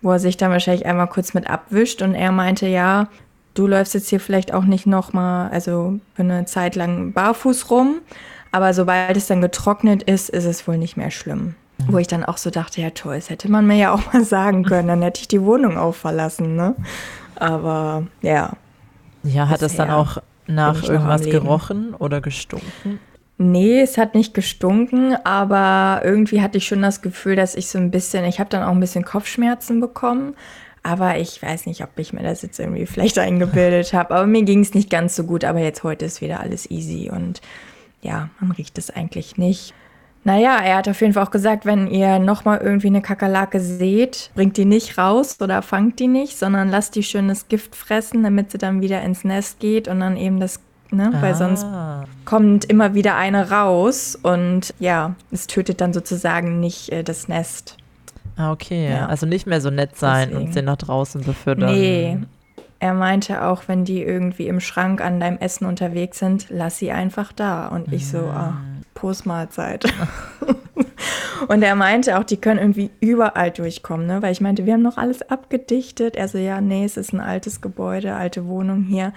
wo 0.02 0.12
er 0.12 0.20
sich 0.20 0.38
dann 0.38 0.52
wahrscheinlich 0.52 0.88
einmal 0.88 1.08
kurz 1.08 1.36
mit 1.36 1.48
abwischt. 1.48 2.02
Und 2.02 2.16
er 2.16 2.32
meinte, 2.32 2.68
ja, 2.68 3.10
du 3.56 3.66
läufst 3.66 3.94
jetzt 3.96 4.10
hier 4.10 4.19
vielleicht 4.19 4.54
auch 4.54 4.66
nicht 4.66 4.86
nochmal, 4.86 5.50
also 5.50 6.00
für 6.13 6.22
eine 6.22 6.46
Zeit 6.46 6.75
lang 6.75 7.13
barfuß 7.13 7.72
rum, 7.72 8.02
aber 8.52 8.74
sobald 8.74 9.18
es 9.18 9.28
dann 9.28 9.42
getrocknet 9.42 10.04
ist, 10.04 10.30
ist 10.30 10.46
es 10.46 10.68
wohl 10.68 10.78
nicht 10.78 10.98
mehr 10.98 11.12
schlimm. 11.12 11.56
Mhm. 11.80 11.94
Wo 11.94 11.98
ich 11.98 12.07
dann 12.07 12.24
auch 12.24 12.38
so 12.38 12.52
dachte, 12.52 12.81
ja 12.81 12.92
toll, 12.92 13.16
das 13.16 13.30
hätte 13.30 13.50
man 13.50 13.66
mir 13.66 13.78
ja 13.78 13.94
auch 13.94 14.13
mal 14.13 14.24
sagen 14.25 14.63
können, 14.63 14.88
dann 14.88 15.02
hätte 15.02 15.22
ich 15.22 15.28
die 15.28 15.42
Wohnung 15.42 15.78
auch 15.78 15.96
verlassen, 15.96 16.56
ne? 16.56 16.75
Aber 17.36 18.04
ja. 18.22 18.54
Ja, 19.24 19.50
hat 19.50 19.62
es 19.62 19.75
dann 19.75 19.90
auch 19.90 20.19
nach 20.48 20.84
irgendwas 20.84 21.24
gerochen 21.24 21.96
oder 21.96 22.22
gestunken? 22.22 23.00
Nee, 23.38 23.81
es 23.81 23.98
hat 23.98 24.16
nicht 24.16 24.34
gestunken, 24.34 25.18
aber 25.25 26.01
irgendwie 26.06 26.42
hatte 26.42 26.58
ich 26.58 26.68
schon 26.68 26.81
das 26.81 27.01
Gefühl, 27.01 27.36
dass 27.36 27.56
ich 27.56 27.68
so 27.68 27.78
ein 27.78 27.92
bisschen, 27.92 28.24
ich 28.24 28.40
habe 28.40 28.50
dann 28.50 28.63
auch 28.63 28.72
ein 28.72 28.80
bisschen 28.80 29.04
Kopfschmerzen 29.04 29.81
bekommen, 29.81 30.36
aber 30.86 31.18
ich 31.18 31.42
weiß 31.42 31.66
nicht, 31.66 31.82
ob 31.82 31.98
ich 31.98 32.14
mir 32.14 32.22
das 32.22 32.44
jetzt 32.44 32.60
irgendwie 32.60 32.86
vielleicht 32.86 33.18
eingebildet 33.20 33.94
habe. 33.94 34.16
Aber 34.16 34.28
mir 34.28 34.44
ging 34.44 34.62
es 34.62 34.74
nicht 34.74 34.90
ganz 34.90 35.16
so 35.16 35.24
gut. 35.24 35.44
Aber 35.44 35.60
jetzt 35.60 35.84
heute 35.84 36.06
ist 36.06 36.22
wieder 36.22 36.40
alles 36.40 36.70
easy 36.70 37.10
und 37.10 37.42
ja, 38.02 38.30
man 38.40 38.52
riecht 38.52 38.78
es 38.78 38.92
eigentlich 38.92 39.38
nicht. 39.38 39.74
Naja, 40.24 40.58
er 40.58 40.78
hat 40.78 40.88
auf 40.88 41.02
jeden 41.02 41.14
Fall 41.14 41.24
auch 41.24 41.32
gesagt, 41.32 41.66
wenn 41.66 41.88
ihr 41.88 42.20
nochmal 42.20 42.60
irgendwie 42.60 42.88
eine 42.88 43.02
Kakerlake 43.02 43.60
seht, 43.60 44.32
bringt 44.36 44.58
die 44.58 44.66
nicht 44.66 44.98
raus 44.98 45.38
oder 45.40 45.62
fangt 45.62 46.00
die 46.00 46.08
nicht, 46.08 46.38
sondern 46.38 46.70
lasst 46.70 46.96
die 46.96 47.04
schönes 47.04 47.48
Gift 47.48 47.76
fressen, 47.76 48.24
damit 48.24 48.52
sie 48.52 48.58
dann 48.58 48.82
wieder 48.82 49.02
ins 49.02 49.24
Nest 49.24 49.60
geht 49.60 49.88
und 49.88 50.00
dann 50.00 50.18
eben 50.18 50.40
das, 50.40 50.60
ne, 50.90 51.12
ah. 51.14 51.22
weil 51.22 51.36
sonst 51.36 51.66
kommt 52.26 52.66
immer 52.66 52.96
wieder 52.96 53.16
eine 53.18 53.52
raus 53.52 54.18
und 54.20 54.74
ja, 54.80 55.16
es 55.32 55.46
tötet 55.46 55.80
dann 55.80 55.94
sozusagen 55.94 56.60
nicht 56.60 56.90
äh, 56.90 57.04
das 57.04 57.28
Nest. 57.28 57.78
Ah, 58.38 58.52
okay. 58.52 58.90
Ja. 58.90 59.08
Also 59.08 59.26
nicht 59.26 59.48
mehr 59.48 59.62
so 59.62 59.70
nett 59.70 59.98
sein 59.98 60.30
Deswegen. 60.30 60.48
und 60.48 60.54
sie 60.54 60.62
nach 60.62 60.78
draußen 60.78 61.22
befördern. 61.22 61.74
Nee. 61.74 62.18
Er 62.80 62.94
meinte 62.94 63.44
auch, 63.44 63.63
wenn 63.68 63.86
die 63.86 64.04
irgendwie 64.04 64.48
im 64.48 64.60
Schrank 64.60 65.01
an 65.01 65.20
deinem 65.20 65.38
Essen 65.38 65.65
unterwegs 65.65 66.20
sind, 66.20 66.48
lass 66.50 66.77
sie 66.77 66.92
einfach 66.92 67.32
da. 67.32 67.68
Und 67.68 67.92
ich 67.92 68.08
so, 68.08 68.20
ah, 68.20 68.58
Postmahlzeit. 68.94 69.86
und 71.48 71.63
er 71.63 71.75
meinte 71.75 72.20
auch, 72.20 72.24
die 72.24 72.38
können 72.38 72.60
irgendwie 72.60 72.92
überall 73.00 73.51
durchkommen, 73.51 74.06
ne? 74.06 74.22
Weil 74.22 74.34
ich 74.34 74.42
meinte, 74.42 74.65
wir 74.65 74.74
haben 74.74 74.82
noch 74.82 74.98
alles 74.98 75.22
abgedichtet. 75.30 76.15
Er 76.15 76.27
so, 76.27 76.38
ja, 76.38 76.60
nee, 76.60 76.84
es 76.84 76.98
ist 76.98 77.13
ein 77.13 77.22
altes 77.22 77.62
Gebäude, 77.62 78.13
alte 78.13 78.46
Wohnung 78.46 78.84
hier. 78.84 79.13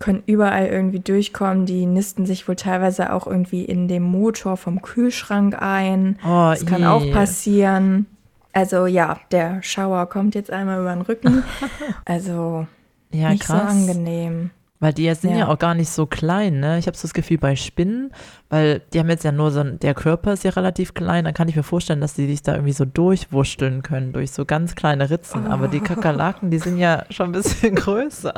Können 0.00 0.24
überall 0.26 0.66
irgendwie 0.66 1.00
durchkommen. 1.00 1.66
Die 1.66 1.86
nisten 1.86 2.26
sich 2.26 2.48
wohl 2.48 2.56
teilweise 2.56 3.12
auch 3.12 3.28
irgendwie 3.28 3.64
in 3.64 3.86
dem 3.86 4.02
Motor 4.02 4.56
vom 4.56 4.82
Kühlschrank 4.82 5.56
ein. 5.62 6.18
Oh, 6.24 6.50
das 6.50 6.66
kann 6.66 6.80
je. 6.80 6.86
auch 6.86 7.10
passieren. 7.12 8.06
Also 8.52 8.86
ja, 8.86 9.18
der 9.30 9.62
Schauer 9.62 10.08
kommt 10.08 10.34
jetzt 10.34 10.50
einmal 10.50 10.80
über 10.80 10.92
den 10.92 11.02
Rücken. 11.02 11.44
Also 12.04 12.66
ja, 13.12 13.30
nicht 13.30 13.44
krass. 13.44 13.60
so 13.60 13.68
angenehm. 13.68 14.50
Weil 14.80 14.92
die 14.92 15.14
sind 15.14 15.30
ja. 15.30 15.38
ja 15.38 15.48
auch 15.48 15.58
gar 15.58 15.76
nicht 15.76 15.90
so 15.90 16.06
klein, 16.06 16.58
ne? 16.58 16.76
Ich 16.76 16.88
habe 16.88 16.96
so 16.96 17.02
das 17.02 17.14
Gefühl 17.14 17.38
bei 17.38 17.54
Spinnen, 17.54 18.10
weil 18.48 18.80
die 18.92 18.98
haben 18.98 19.08
jetzt 19.08 19.22
ja 19.22 19.30
nur 19.30 19.52
so, 19.52 19.60
ein, 19.60 19.78
der 19.78 19.94
Körper 19.94 20.32
ist 20.32 20.42
ja 20.42 20.50
relativ 20.50 20.92
klein, 20.92 21.24
dann 21.24 21.34
kann 21.34 21.48
ich 21.48 21.54
mir 21.54 21.62
vorstellen, 21.62 22.00
dass 22.00 22.14
die 22.14 22.26
sich 22.26 22.42
da 22.42 22.54
irgendwie 22.54 22.72
so 22.72 22.84
durchwurschteln 22.84 23.82
können, 23.82 24.12
durch 24.12 24.32
so 24.32 24.44
ganz 24.44 24.74
kleine 24.74 25.08
Ritzen. 25.08 25.46
Oh. 25.46 25.50
Aber 25.50 25.68
die 25.68 25.78
Kakerlaken, 25.78 26.50
die 26.50 26.58
sind 26.58 26.78
ja 26.78 27.04
schon 27.10 27.26
ein 27.26 27.32
bisschen 27.32 27.74
größer. 27.76 28.34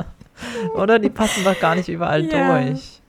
Oder? 0.75 0.99
Die 0.99 1.09
passen 1.09 1.43
doch 1.43 1.59
gar 1.59 1.75
nicht 1.75 1.89
überall 1.89 2.23
ja. 2.25 2.61
durch. 2.61 3.01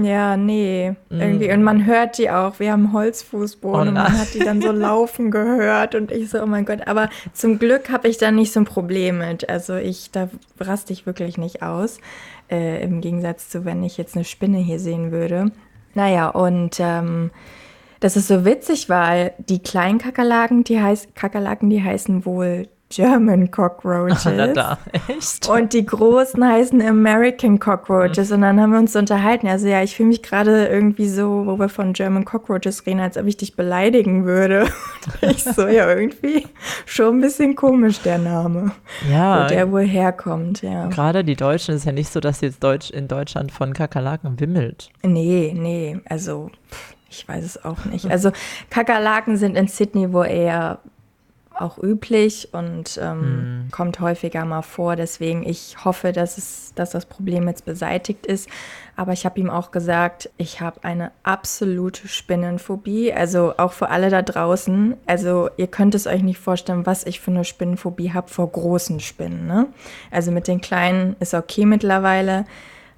Ja, 0.00 0.36
nee. 0.36 0.94
Mm. 1.08 1.20
Irgendwie. 1.20 1.52
Und 1.52 1.62
man 1.62 1.86
hört 1.86 2.18
die 2.18 2.30
auch. 2.30 2.58
Wir 2.58 2.72
haben 2.72 2.92
Holzfußboden 2.92 3.86
oh 3.86 3.88
und 3.88 3.94
man 3.94 4.18
hat 4.18 4.34
die 4.34 4.40
dann 4.40 4.60
so 4.60 4.72
laufen 4.72 5.30
gehört 5.30 5.94
und 5.94 6.10
ich 6.10 6.30
so, 6.30 6.42
oh 6.42 6.46
mein 6.46 6.64
Gott. 6.64 6.86
Aber 6.86 7.10
zum 7.32 7.58
Glück 7.58 7.90
habe 7.90 8.08
ich 8.08 8.18
da 8.18 8.30
nicht 8.30 8.52
so 8.52 8.60
ein 8.60 8.64
Problem 8.64 9.18
mit. 9.18 9.48
Also 9.48 9.76
ich, 9.76 10.10
da 10.10 10.28
raste 10.58 10.92
ich 10.92 11.06
wirklich 11.06 11.38
nicht 11.38 11.62
aus. 11.62 11.98
Äh, 12.50 12.82
Im 12.82 13.00
Gegensatz 13.00 13.48
zu, 13.48 13.64
wenn 13.64 13.82
ich 13.84 13.96
jetzt 13.96 14.16
eine 14.16 14.24
Spinne 14.24 14.58
hier 14.58 14.78
sehen 14.78 15.12
würde. 15.12 15.52
Naja, 15.94 16.28
und 16.28 16.76
ähm, 16.80 17.30
das 18.00 18.16
ist 18.16 18.28
so 18.28 18.44
witzig, 18.44 18.88
weil 18.88 19.32
die 19.38 19.60
kleinen 19.60 19.98
Kakerlaken, 19.98 20.64
die, 20.64 20.80
heiß, 20.80 21.08
Kakerlaken, 21.14 21.70
die 21.70 21.82
heißen 21.82 22.26
wohl 22.26 22.68
German 22.94 23.50
Cockroaches. 23.50 24.24
Na 24.24 24.46
da, 24.46 24.78
echt? 25.08 25.48
Und 25.48 25.72
die 25.72 25.84
großen 25.84 26.44
heißen 26.44 26.80
American 26.80 27.58
Cockroaches. 27.58 28.30
Mhm. 28.30 28.34
Und 28.36 28.40
dann 28.42 28.60
haben 28.60 28.72
wir 28.72 28.78
uns 28.78 28.94
unterhalten. 28.94 29.48
Also 29.48 29.66
ja, 29.66 29.82
ich 29.82 29.96
fühle 29.96 30.08
mich 30.08 30.22
gerade 30.22 30.66
irgendwie 30.66 31.08
so, 31.08 31.46
wo 31.46 31.58
wir 31.58 31.68
von 31.68 31.92
German 31.92 32.24
Cockroaches 32.24 32.86
reden, 32.86 33.00
als 33.00 33.16
ob 33.16 33.26
ich 33.26 33.36
dich 33.36 33.56
beleidigen 33.56 34.24
würde. 34.24 34.68
ich 35.20 35.42
so, 35.42 35.66
ja, 35.66 35.92
irgendwie 35.92 36.46
schon 36.86 37.18
ein 37.18 37.20
bisschen 37.20 37.56
komisch, 37.56 38.00
der 38.00 38.18
Name. 38.18 38.72
Ja. 39.10 39.44
Wo 39.44 39.48
der 39.48 39.72
wohl 39.72 39.86
herkommt, 39.86 40.62
ja. 40.62 40.86
Gerade 40.88 41.24
die 41.24 41.36
Deutschen 41.36 41.74
ist 41.74 41.84
ja 41.84 41.92
nicht 41.92 42.10
so, 42.10 42.20
dass 42.20 42.40
jetzt 42.40 42.62
Deutsch 42.62 42.90
in 42.90 43.08
Deutschland 43.08 43.52
von 43.52 43.72
Kakerlaken 43.72 44.38
wimmelt. 44.40 44.90
Nee, 45.02 45.54
nee, 45.56 45.98
also 46.08 46.50
ich 47.10 47.28
weiß 47.28 47.44
es 47.44 47.64
auch 47.64 47.84
nicht. 47.84 48.10
Also 48.10 48.32
Kakerlaken 48.70 49.36
sind 49.36 49.56
in 49.56 49.68
Sydney 49.68 50.12
wohl 50.12 50.26
eher 50.26 50.80
auch 51.54 51.78
üblich 51.78 52.48
und 52.52 52.98
ähm, 53.00 53.20
hm. 53.20 53.68
kommt 53.70 54.00
häufiger 54.00 54.44
mal 54.44 54.62
vor. 54.62 54.96
Deswegen, 54.96 55.48
ich 55.48 55.84
hoffe, 55.84 56.12
dass, 56.12 56.38
es, 56.38 56.72
dass 56.74 56.90
das 56.90 57.06
Problem 57.06 57.46
jetzt 57.48 57.64
beseitigt 57.64 58.26
ist. 58.26 58.48
Aber 58.96 59.12
ich 59.12 59.24
habe 59.24 59.40
ihm 59.40 59.50
auch 59.50 59.70
gesagt, 59.70 60.30
ich 60.36 60.60
habe 60.60 60.82
eine 60.84 61.12
absolute 61.22 62.08
Spinnenphobie. 62.08 63.12
Also 63.12 63.54
auch 63.56 63.72
für 63.72 63.90
alle 63.90 64.10
da 64.10 64.22
draußen. 64.22 64.96
Also 65.06 65.50
ihr 65.56 65.66
könnt 65.66 65.94
es 65.94 66.06
euch 66.06 66.22
nicht 66.22 66.38
vorstellen, 66.38 66.86
was 66.86 67.04
ich 67.04 67.20
für 67.20 67.30
eine 67.30 67.44
Spinnenphobie 67.44 68.12
habe 68.12 68.28
vor 68.28 68.50
großen 68.50 69.00
Spinnen. 69.00 69.46
Ne? 69.46 69.66
Also 70.10 70.30
mit 70.30 70.48
den 70.48 70.60
kleinen 70.60 71.16
ist 71.20 71.34
okay 71.34 71.66
mittlerweile. 71.66 72.46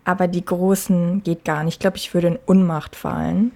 Aber 0.04 0.28
die 0.28 0.44
großen 0.44 1.22
geht 1.22 1.44
gar 1.44 1.64
nicht. 1.64 1.75
Ich 1.75 1.80
glaube, 1.80 1.96
ich 1.96 2.14
würde 2.14 2.28
in 2.28 2.38
Unmacht 2.46 2.94
fallen 2.94 3.52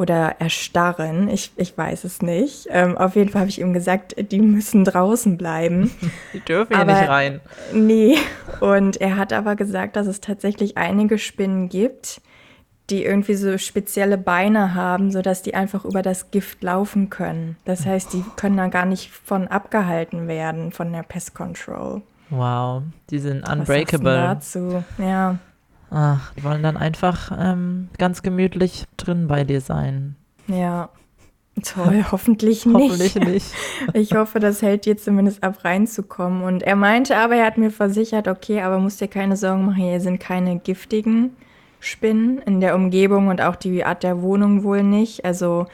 oder 0.00 0.36
erstarren. 0.38 1.28
Ich, 1.28 1.52
ich 1.56 1.76
weiß 1.76 2.04
es 2.04 2.22
nicht. 2.22 2.66
Ähm, 2.70 2.96
auf 2.96 3.16
jeden 3.16 3.28
Fall 3.28 3.42
habe 3.42 3.50
ich 3.50 3.60
ihm 3.60 3.74
gesagt, 3.74 4.14
die 4.32 4.40
müssen 4.40 4.86
draußen 4.86 5.36
bleiben. 5.36 5.90
Die 6.32 6.40
dürfen 6.40 6.74
hier 6.74 6.86
nicht 6.86 7.08
rein. 7.08 7.40
Nee. 7.74 8.16
Und 8.60 8.98
er 8.98 9.16
hat 9.18 9.34
aber 9.34 9.56
gesagt, 9.56 9.96
dass 9.96 10.06
es 10.06 10.22
tatsächlich 10.22 10.78
einige 10.78 11.18
Spinnen 11.18 11.68
gibt, 11.68 12.22
die 12.88 13.04
irgendwie 13.04 13.34
so 13.34 13.58
spezielle 13.58 14.16
Beine 14.16 14.74
haben, 14.74 15.12
sodass 15.12 15.42
die 15.42 15.54
einfach 15.54 15.84
über 15.84 16.00
das 16.00 16.30
Gift 16.30 16.62
laufen 16.62 17.10
können. 17.10 17.56
Das 17.66 17.84
heißt, 17.84 18.14
die 18.14 18.24
können 18.36 18.56
da 18.56 18.68
gar 18.68 18.86
nicht 18.86 19.10
von 19.10 19.48
abgehalten 19.48 20.28
werden 20.28 20.72
von 20.72 20.92
der 20.92 21.02
Pest 21.02 21.34
Control. 21.34 22.00
Wow, 22.30 22.84
die 23.10 23.18
sind 23.18 23.46
unbreakable. 23.46 24.16
Was 24.16 24.52
dazu? 24.52 24.84
Ja. 24.98 25.38
Ach, 25.90 26.32
die 26.34 26.44
wollen 26.44 26.62
dann 26.62 26.76
einfach 26.76 27.32
ähm, 27.36 27.88
ganz 27.98 28.22
gemütlich 28.22 28.84
drin 28.96 29.26
bei 29.26 29.44
dir 29.44 29.60
sein. 29.60 30.16
Ja. 30.46 30.90
Toll, 31.64 32.06
hoffentlich 32.12 32.64
nicht. 32.64 32.74
hoffentlich 32.74 33.14
nicht. 33.16 33.46
ich 33.92 34.14
hoffe, 34.14 34.38
das 34.38 34.62
hält 34.62 34.86
dir 34.86 34.96
zumindest 34.96 35.42
ab, 35.42 35.64
reinzukommen. 35.64 36.42
Und 36.42 36.62
er 36.62 36.76
meinte 36.76 37.16
aber, 37.16 37.36
er 37.36 37.46
hat 37.46 37.58
mir 37.58 37.70
versichert, 37.70 38.28
okay, 38.28 38.62
aber 38.62 38.78
musst 38.78 39.00
dir 39.00 39.08
keine 39.08 39.36
Sorgen 39.36 39.66
machen, 39.66 39.82
hier 39.82 40.00
sind 40.00 40.20
keine 40.20 40.58
giftigen 40.58 41.36
Spinnen 41.80 42.38
in 42.38 42.60
der 42.60 42.74
Umgebung 42.74 43.28
und 43.28 43.40
auch 43.40 43.56
die 43.56 43.84
Art 43.84 44.02
der 44.02 44.22
Wohnung 44.22 44.62
wohl 44.62 44.82
nicht. 44.82 45.24
Also 45.24 45.66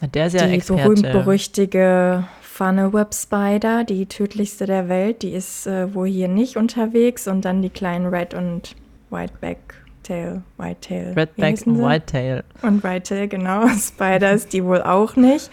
der 0.00 0.28
ist 0.28 0.34
ja 0.34 0.46
die 0.46 0.58
berühmt-berüchtige 0.58 2.24
Funnel-Web 2.40 3.14
Spider, 3.14 3.84
die 3.84 4.06
tödlichste 4.06 4.66
der 4.66 4.88
Welt, 4.88 5.22
die 5.22 5.32
ist 5.32 5.66
äh, 5.66 5.94
wohl 5.94 6.08
hier 6.08 6.28
nicht 6.28 6.56
unterwegs. 6.56 7.28
Und 7.28 7.44
dann 7.44 7.62
die 7.62 7.70
kleinen 7.70 8.06
Red 8.06 8.34
und 8.34 8.74
Whiteback-Tail, 9.12 10.42
Whitetail. 10.56 11.12
Redback 11.14 11.66
und 11.66 11.78
Whitetail. 11.78 12.44
Und 12.62 12.82
Whitetail, 12.82 13.28
genau. 13.28 13.68
Spiders, 13.78 14.48
die 14.48 14.64
wohl 14.64 14.82
auch 14.82 15.16
nicht. 15.16 15.50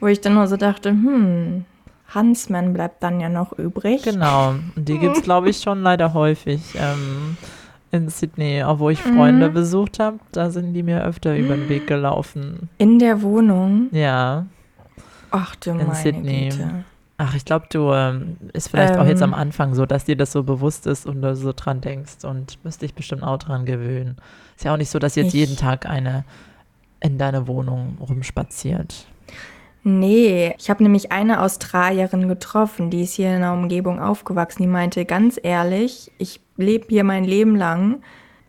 Wo 0.00 0.08
ich 0.08 0.20
dann 0.20 0.34
nur 0.34 0.48
so 0.48 0.56
dachte, 0.56 0.90
hm, 0.90 1.64
Huntsman 2.14 2.72
bleibt 2.72 3.02
dann 3.02 3.20
ja 3.20 3.28
noch 3.28 3.52
übrig. 3.52 4.02
Genau, 4.02 4.54
und 4.74 4.88
die 4.88 4.98
gibt 4.98 5.18
es, 5.18 5.22
glaube 5.22 5.50
ich, 5.50 5.60
schon 5.60 5.82
leider 5.82 6.12
häufig 6.14 6.60
ähm, 6.74 7.36
in 7.90 8.08
Sydney. 8.08 8.62
Auch 8.64 8.78
wo 8.78 8.90
ich 8.90 9.00
Freunde 9.00 9.50
mhm. 9.50 9.54
besucht 9.54 9.98
habe, 9.98 10.18
da 10.32 10.50
sind 10.50 10.72
die 10.74 10.82
mir 10.82 11.04
öfter 11.04 11.36
über 11.36 11.56
den 11.56 11.68
Weg 11.68 11.86
gelaufen. 11.86 12.68
In 12.78 12.98
der 12.98 13.22
Wohnung? 13.22 13.88
Ja. 13.92 14.46
Ach 15.30 15.56
du 15.56 15.70
in 15.70 15.76
meine 15.78 15.94
Sydney. 15.94 16.48
Güte. 16.50 16.84
Ach, 17.24 17.36
ich 17.36 17.44
glaube, 17.44 17.66
du 17.70 17.92
ähm, 17.92 18.36
ist 18.52 18.68
vielleicht 18.68 18.94
ähm, 18.94 19.00
auch 19.00 19.06
jetzt 19.06 19.22
am 19.22 19.30
ähm. 19.30 19.38
Anfang 19.38 19.74
so, 19.74 19.86
dass 19.86 20.04
dir 20.04 20.16
das 20.16 20.32
so 20.32 20.42
bewusst 20.42 20.88
ist 20.88 21.06
und 21.06 21.22
du 21.22 21.36
so 21.36 21.52
dran 21.54 21.80
denkst 21.80 22.24
und 22.24 22.58
müsste 22.64 22.84
dich 22.84 22.94
bestimmt 22.94 23.22
auch 23.22 23.38
dran 23.38 23.64
gewöhnen. 23.64 24.16
Ist 24.56 24.64
ja 24.64 24.72
auch 24.72 24.76
nicht 24.76 24.90
so, 24.90 24.98
dass 24.98 25.14
jetzt 25.14 25.32
jeden 25.32 25.56
Tag 25.56 25.86
eine 25.86 26.24
in 26.98 27.18
deine 27.18 27.46
Wohnung 27.46 27.96
rumspaziert. 28.00 29.06
Nee, 29.84 30.54
ich 30.58 30.68
habe 30.68 30.82
nämlich 30.82 31.12
eine 31.12 31.42
Australierin 31.42 32.26
getroffen, 32.26 32.90
die 32.90 33.02
ist 33.02 33.14
hier 33.14 33.34
in 33.34 33.42
der 33.42 33.52
Umgebung 33.52 34.00
aufgewachsen. 34.00 34.62
Die 34.62 34.68
meinte 34.68 35.04
ganz 35.04 35.38
ehrlich, 35.40 36.10
ich 36.18 36.40
lebe 36.56 36.86
hier 36.88 37.04
mein 37.04 37.24
Leben 37.24 37.54
lang 37.54 38.02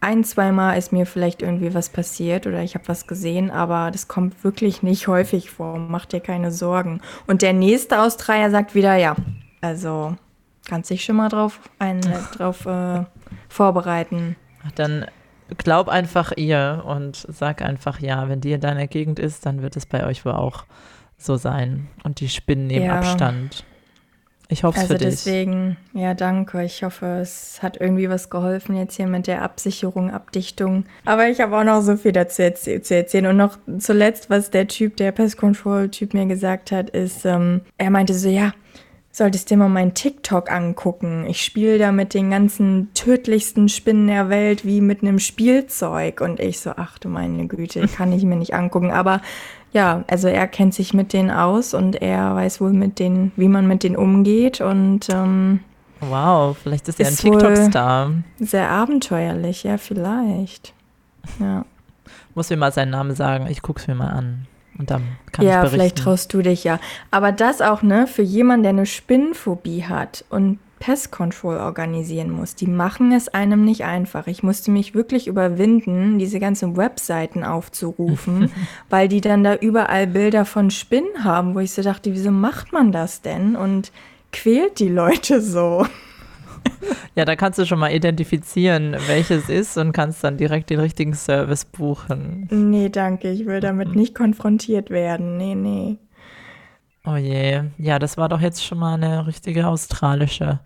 ein, 0.04 0.24
zweimal 0.24 0.78
ist 0.78 0.92
mir 0.92 1.06
vielleicht 1.06 1.42
irgendwie 1.42 1.74
was 1.74 1.90
passiert 1.90 2.46
oder 2.46 2.62
ich 2.62 2.76
habe 2.76 2.88
was 2.88 3.08
gesehen, 3.08 3.50
aber 3.50 3.90
das 3.90 4.08
kommt 4.08 4.44
wirklich 4.44 4.84
nicht 4.84 5.08
häufig 5.08 5.50
vor. 5.50 5.78
Mach 5.78 6.06
dir 6.06 6.20
keine 6.20 6.52
Sorgen. 6.52 7.02
Und 7.26 7.42
der 7.42 7.54
nächste 7.54 8.02
Australier 8.02 8.52
sagt 8.52 8.76
wieder, 8.76 8.96
ja, 8.96 9.16
also 9.62 10.16
kannst 10.68 10.90
dich 10.90 11.04
schon 11.04 11.16
mal 11.16 11.30
drauf, 11.30 11.60
ein, 11.80 12.02
drauf 12.38 12.66
äh, 12.66 13.06
vorbereiten. 13.48 14.36
Dann 14.76 15.06
glaub 15.58 15.88
einfach 15.88 16.34
ihr 16.36 16.84
und 16.86 17.26
sag 17.30 17.62
einfach 17.62 18.00
ja, 18.00 18.28
wenn 18.30 18.42
die 18.42 18.52
in 18.52 18.62
deiner 18.62 18.88
Gegend 18.88 19.20
ist, 19.20 19.46
dann 19.46 19.62
wird 19.62 19.78
es 19.78 19.86
bei 19.86 20.06
euch 20.06 20.26
wohl 20.26 20.34
auch 20.34 20.66
so 21.18 21.38
sein. 21.38 21.88
Und 22.04 22.20
die 22.20 22.30
Spinnen 22.30 22.68
nehmen 22.68 22.86
ja. 22.86 23.00
Abstand. 23.00 23.64
Ich 24.50 24.64
hoffe 24.64 24.78
es 24.78 24.84
also 24.84 24.94
für 24.94 25.00
dich. 25.00 25.10
deswegen, 25.10 25.78
ja, 25.94 26.14
danke. 26.14 26.64
Ich 26.64 26.84
hoffe, 26.84 27.20
es 27.22 27.64
hat 27.64 27.80
irgendwie 27.80 28.10
was 28.10 28.30
geholfen 28.30 28.76
jetzt 28.76 28.96
hier 28.96 29.08
mit 29.08 29.28
der 29.28 29.42
Absicherung, 29.42 30.12
Abdichtung. 30.12 30.86
Aber 31.06 31.28
ich 31.28 31.42
habe 31.42 31.58
auch 31.58 31.64
noch 31.64 31.82
so 31.82 31.96
viel 31.98 32.12
dazu 32.12 32.44
zu 32.54 32.96
erzählen. 32.96 33.28
Und 33.28 33.38
noch 33.38 33.58
zuletzt, 33.80 34.30
was 34.30 34.52
der 34.52 34.68
Typ, 34.68 34.98
der 34.98 35.12
Pest 35.12 35.38
Control-Typ 35.38 36.14
mir 36.14 36.26
gesagt 36.26 36.72
hat, 36.72 36.90
ist, 36.90 37.26
ähm, 37.26 37.62
er 37.78 37.90
meinte 37.90 38.14
so, 38.14 38.30
ja, 38.30 38.54
solltest 39.14 39.52
dir 39.52 39.58
mal 39.58 39.70
meinen 39.70 39.94
TikTok 39.94 40.52
angucken. 40.52 41.26
Ich 41.28 41.44
spiele 41.44 41.78
da 41.78 41.92
mit 41.92 42.16
den 42.16 42.32
ganzen 42.32 42.92
tödlichsten 42.96 43.70
Spinnen 43.70 44.08
der 44.08 44.30
Welt 44.30 44.66
wie 44.66 44.82
mit 44.82 45.04
einem 45.04 45.20
Spielzeug. 45.20 46.20
Und 46.20 46.40
ich 46.40 46.60
so, 46.60 46.72
ach 46.76 46.98
du 46.98 47.10
meine 47.10 47.48
Güte, 47.48 47.88
kann 47.96 48.12
ich 48.12 48.24
mir 48.24 48.36
nicht 48.36 48.56
angucken. 48.56 48.92
Aber 48.92 49.22
ja, 49.74 50.04
also 50.08 50.28
er 50.28 50.48
kennt 50.48 50.74
sich 50.74 50.94
mit 50.94 51.14
denen 51.14 51.32
aus 51.32 51.74
und 51.74 52.02
er 52.02 52.36
weiß 52.36 52.62
wohl 52.62 52.74
mit 52.74 53.00
denen, 53.00 53.32
wie 53.36 53.48
man 53.48 53.68
mit 53.68 53.84
denen 53.84 53.96
umgeht 53.96 54.62
und 54.62 55.10
ähm, 55.10 55.60
Wow, 56.10 56.58
vielleicht 56.58 56.88
ist 56.88 57.00
er 57.00 57.08
ein 57.08 57.16
TikTok-Star. 57.16 58.12
Sehr 58.40 58.70
abenteuerlich, 58.70 59.64
ja, 59.64 59.78
vielleicht. 59.78 60.74
Ja. 61.40 61.66
Muss 62.36 62.50
mir 62.50 62.58
mal 62.58 62.72
seinen 62.72 62.92
Namen 62.92 63.16
sagen, 63.16 63.48
ich 63.48 63.62
guck's 63.62 63.88
mir 63.88 63.96
mal 63.96 64.10
an. 64.10 64.48
Und 64.78 64.90
dann 64.90 65.04
kann 65.32 65.46
ja, 65.46 65.52
ich 65.52 65.56
berichten. 65.58 65.76
vielleicht 65.76 65.98
traust 66.00 66.34
du 66.34 66.42
dich 66.42 66.64
ja. 66.64 66.80
Aber 67.12 67.32
das 67.32 67.62
auch, 67.62 67.84
ne, 67.84 68.08
für 68.08 68.24
jemanden, 68.24 68.64
der 68.64 68.72
eine 68.72 68.86
Spinnenphobie 68.86 69.86
hat 69.86 70.26
und 70.30 70.60
Pest 70.84 71.14
Control 71.14 71.60
organisieren 71.60 72.30
muss. 72.30 72.56
Die 72.56 72.68
machen 72.68 73.14
es 73.14 73.30
einem 73.30 73.64
nicht 73.64 73.86
einfach. 73.86 74.28
Ich 74.28 74.44
musste 74.44 74.70
mich 74.70 74.94
wirklich 74.94 75.28
überwinden, 75.28 76.20
diese 76.20 76.42
ganzen 76.42 76.76
Webseiten 76.76 77.46
aufzurufen, 77.46 78.52
weil 78.90 79.08
die 79.08 79.22
dann 79.22 79.46
da 79.46 79.56
überall 79.56 80.08
Bilder 80.08 80.44
von 80.44 80.72
Spinnen 80.72 81.24
haben, 81.24 81.56
wo 81.56 81.60
ich 81.60 81.72
so 81.72 81.84
dachte, 81.84 82.12
wieso 82.12 82.32
macht 82.32 82.74
man 82.74 82.92
das 82.92 83.22
denn? 83.22 83.56
Und 83.56 83.94
quält 84.34 84.80
die 84.80 84.90
Leute 84.90 85.42
so. 85.42 85.88
Ja, 87.16 87.26
da 87.26 87.36
kannst 87.36 87.60
du 87.60 87.66
schon 87.66 87.78
mal 87.78 87.94
identifizieren, 87.94 88.96
welches 89.08 89.48
ist 89.48 89.78
und 89.78 89.92
kannst 89.92 90.24
dann 90.24 90.38
direkt 90.38 90.70
den 90.70 90.80
richtigen 90.80 91.14
Service 91.14 91.66
buchen. 91.66 92.48
Nee, 92.52 92.90
danke, 92.90 93.30
ich 93.30 93.46
will 93.46 93.60
damit 93.60 93.96
nicht 93.96 94.16
konfrontiert 94.16 94.90
werden. 94.90 95.38
Nee, 95.38 95.56
nee. 95.56 95.98
Oh 97.06 97.16
je, 97.16 97.64
ja, 97.78 98.00
das 98.00 98.18
war 98.18 98.30
doch 98.30 98.40
jetzt 98.40 98.64
schon 98.64 98.80
mal 98.80 98.94
eine 98.94 99.28
richtige 99.28 99.68
australische 99.68 100.60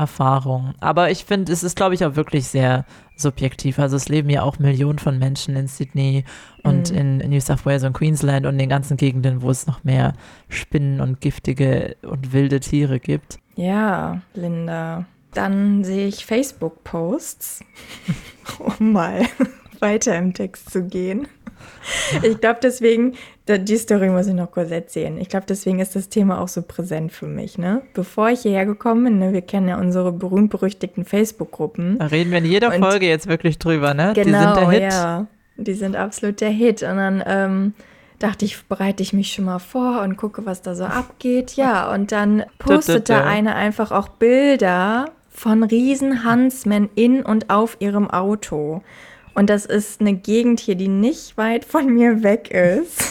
Erfahrung. 0.00 0.72
Aber 0.80 1.10
ich 1.10 1.26
finde, 1.26 1.52
es 1.52 1.62
ist, 1.62 1.76
glaube 1.76 1.94
ich, 1.94 2.04
auch 2.06 2.16
wirklich 2.16 2.46
sehr 2.46 2.86
subjektiv. 3.16 3.78
Also 3.78 3.96
es 3.96 4.08
leben 4.08 4.30
ja 4.30 4.42
auch 4.42 4.58
Millionen 4.58 4.98
von 4.98 5.18
Menschen 5.18 5.56
in 5.56 5.68
Sydney 5.68 6.24
und 6.62 6.90
mhm. 6.90 6.96
in 6.96 7.16
New 7.30 7.40
South 7.40 7.66
Wales 7.66 7.84
und 7.84 7.92
Queensland 7.92 8.46
und 8.46 8.56
den 8.56 8.70
ganzen 8.70 8.96
Gegenden, 8.96 9.42
wo 9.42 9.50
es 9.50 9.66
noch 9.66 9.84
mehr 9.84 10.14
Spinnen 10.48 11.02
und 11.02 11.20
giftige 11.20 11.96
und 12.00 12.32
wilde 12.32 12.60
Tiere 12.60 12.98
gibt. 12.98 13.38
Ja, 13.56 14.22
Linda. 14.32 15.04
Dann 15.34 15.84
sehe 15.84 16.08
ich 16.08 16.24
Facebook-Posts, 16.24 17.62
um 18.78 18.92
mal 18.92 19.26
weiter 19.80 20.16
im 20.16 20.32
Text 20.32 20.70
zu 20.70 20.84
gehen. 20.84 21.28
Ich 22.22 22.40
glaube, 22.40 22.60
deswegen, 22.62 23.14
die 23.48 23.76
Story 23.76 24.10
muss 24.10 24.26
ich 24.26 24.34
noch 24.34 24.50
kurz 24.50 24.70
erzählen. 24.70 25.18
Ich 25.18 25.28
glaube, 25.28 25.46
deswegen 25.48 25.80
ist 25.80 25.96
das 25.96 26.08
Thema 26.08 26.40
auch 26.40 26.48
so 26.48 26.62
präsent 26.62 27.12
für 27.12 27.26
mich. 27.26 27.58
Ne? 27.58 27.82
Bevor 27.94 28.30
ich 28.30 28.40
hierher 28.40 28.66
gekommen 28.66 29.04
bin, 29.04 29.18
ne, 29.18 29.32
wir 29.32 29.42
kennen 29.42 29.68
ja 29.68 29.78
unsere 29.78 30.12
berühmt-berüchtigten 30.12 31.04
Facebook-Gruppen. 31.04 31.98
Da 31.98 32.06
reden 32.06 32.30
wir 32.30 32.38
in 32.38 32.44
jeder 32.44 32.74
und 32.74 32.82
Folge 32.82 33.06
jetzt 33.06 33.28
wirklich 33.28 33.58
drüber, 33.58 33.94
ne? 33.94 34.12
Genau, 34.14 34.24
die 34.24 34.44
sind 34.44 34.56
der 34.56 34.70
Hit. 34.70 34.92
ja. 34.92 35.26
Die 35.56 35.74
sind 35.74 35.96
absolut 35.96 36.40
der 36.40 36.50
Hit. 36.50 36.82
Und 36.82 36.96
dann, 36.96 37.22
ähm, 37.26 37.74
dachte 38.20 38.44
ich, 38.44 38.64
bereite 38.66 39.02
ich 39.02 39.12
mich 39.12 39.32
schon 39.32 39.46
mal 39.46 39.58
vor 39.58 40.02
und 40.02 40.16
gucke, 40.16 40.46
was 40.46 40.62
da 40.62 40.76
so 40.76 40.84
abgeht. 40.84 41.56
Ja, 41.56 41.92
und 41.92 42.12
dann 42.12 42.44
postete 42.58 43.24
eine 43.24 43.56
einfach 43.56 43.90
auch 43.90 44.08
Bilder 44.08 45.06
von 45.28 45.64
riesen 45.64 46.24
Huntsmen 46.30 46.90
in 46.94 47.22
und 47.22 47.50
auf 47.50 47.76
ihrem 47.80 48.08
Auto. 48.10 48.82
Und 49.34 49.50
das 49.50 49.66
ist 49.66 50.00
eine 50.00 50.14
Gegend 50.14 50.60
hier, 50.60 50.74
die 50.74 50.88
nicht 50.88 51.36
weit 51.36 51.64
von 51.64 51.86
mir 51.86 52.22
weg 52.22 52.50
ist. 52.50 53.02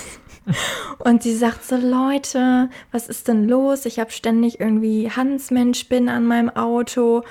Und 0.99 1.23
sie 1.23 1.35
sagt 1.35 1.63
so, 1.63 1.75
Leute, 1.75 2.69
was 2.91 3.07
ist 3.07 3.27
denn 3.27 3.47
los? 3.47 3.85
Ich 3.85 3.99
habe 3.99 4.11
ständig 4.11 4.59
irgendwie 4.59 5.09
Huntsman-Spinnen 5.15 6.09
an 6.09 6.25
meinem 6.25 6.49
Auto. 6.49 7.23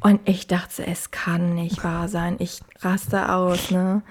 Und 0.00 0.20
ich 0.24 0.46
dachte, 0.46 0.86
es 0.86 1.10
kann 1.10 1.54
nicht 1.54 1.84
wahr 1.84 2.08
sein. 2.08 2.36
Ich 2.38 2.60
raste 2.80 3.32
aus, 3.32 3.70
ne? 3.70 4.02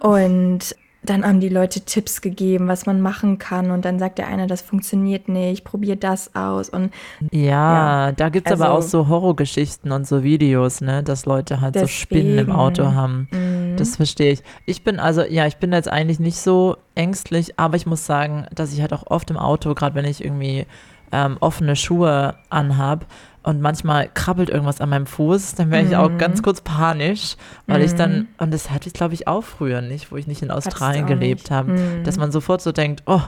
Und 0.00 0.76
dann 1.04 1.24
haben 1.24 1.40
die 1.40 1.48
Leute 1.48 1.82
Tipps 1.82 2.20
gegeben, 2.20 2.66
was 2.68 2.86
man 2.86 3.00
machen 3.00 3.38
kann. 3.38 3.70
Und 3.70 3.84
dann 3.84 3.98
sagt 3.98 4.18
der 4.18 4.28
eine, 4.28 4.46
das 4.46 4.62
funktioniert 4.62 5.28
nicht, 5.28 5.64
probier 5.64 5.96
das 5.96 6.34
aus. 6.34 6.68
Und 6.70 6.92
ja, 7.30 8.08
ja 8.08 8.12
da 8.12 8.28
gibt 8.30 8.46
es 8.46 8.52
also, 8.52 8.64
aber 8.64 8.74
auch 8.74 8.82
so 8.82 9.08
Horrorgeschichten 9.08 9.92
und 9.92 10.06
so 10.06 10.22
Videos, 10.22 10.80
ne, 10.80 11.02
dass 11.02 11.26
Leute 11.26 11.60
halt 11.60 11.78
so 11.78 11.86
Spinnen 11.86 12.38
im 12.38 12.52
Auto 12.52 12.92
haben. 12.92 13.28
Mhm. 13.30 13.53
Das 13.76 13.96
verstehe 13.96 14.32
ich. 14.32 14.42
Ich 14.66 14.84
bin 14.84 15.00
also, 15.00 15.22
ja, 15.22 15.46
ich 15.46 15.56
bin 15.56 15.72
jetzt 15.72 15.88
eigentlich 15.88 16.20
nicht 16.20 16.38
so 16.38 16.76
ängstlich, 16.94 17.58
aber 17.58 17.76
ich 17.76 17.86
muss 17.86 18.06
sagen, 18.06 18.46
dass 18.54 18.72
ich 18.72 18.80
halt 18.80 18.92
auch 18.92 19.06
oft 19.06 19.30
im 19.30 19.36
Auto, 19.36 19.74
gerade 19.74 19.94
wenn 19.94 20.04
ich 20.04 20.24
irgendwie 20.24 20.66
ähm, 21.12 21.36
offene 21.40 21.76
Schuhe 21.76 22.36
anhab, 22.50 23.06
und 23.44 23.60
manchmal 23.60 24.08
krabbelt 24.12 24.48
irgendwas 24.48 24.80
an 24.80 24.88
meinem 24.88 25.06
Fuß, 25.06 25.54
dann 25.54 25.70
werde 25.70 25.84
ich 25.86 25.92
mhm. 25.92 25.98
auch 25.98 26.18
ganz 26.18 26.42
kurz 26.42 26.62
panisch, 26.62 27.36
weil 27.66 27.80
mhm. 27.80 27.84
ich 27.84 27.94
dann, 27.94 28.16
mhm. 28.16 28.28
und 28.38 28.54
das 28.54 28.70
hatte 28.70 28.88
ich 28.88 28.94
glaube 28.94 29.14
ich 29.14 29.28
auch 29.28 29.44
früher 29.44 29.82
nicht, 29.82 30.10
wo 30.10 30.16
ich 30.16 30.26
nicht 30.26 30.42
in 30.42 30.50
Australien 30.50 31.06
gelebt 31.06 31.50
habe, 31.50 31.72
mhm. 31.72 32.04
dass 32.04 32.16
man 32.16 32.32
sofort 32.32 32.62
so 32.62 32.72
denkt, 32.72 33.02
oh, 33.06 33.20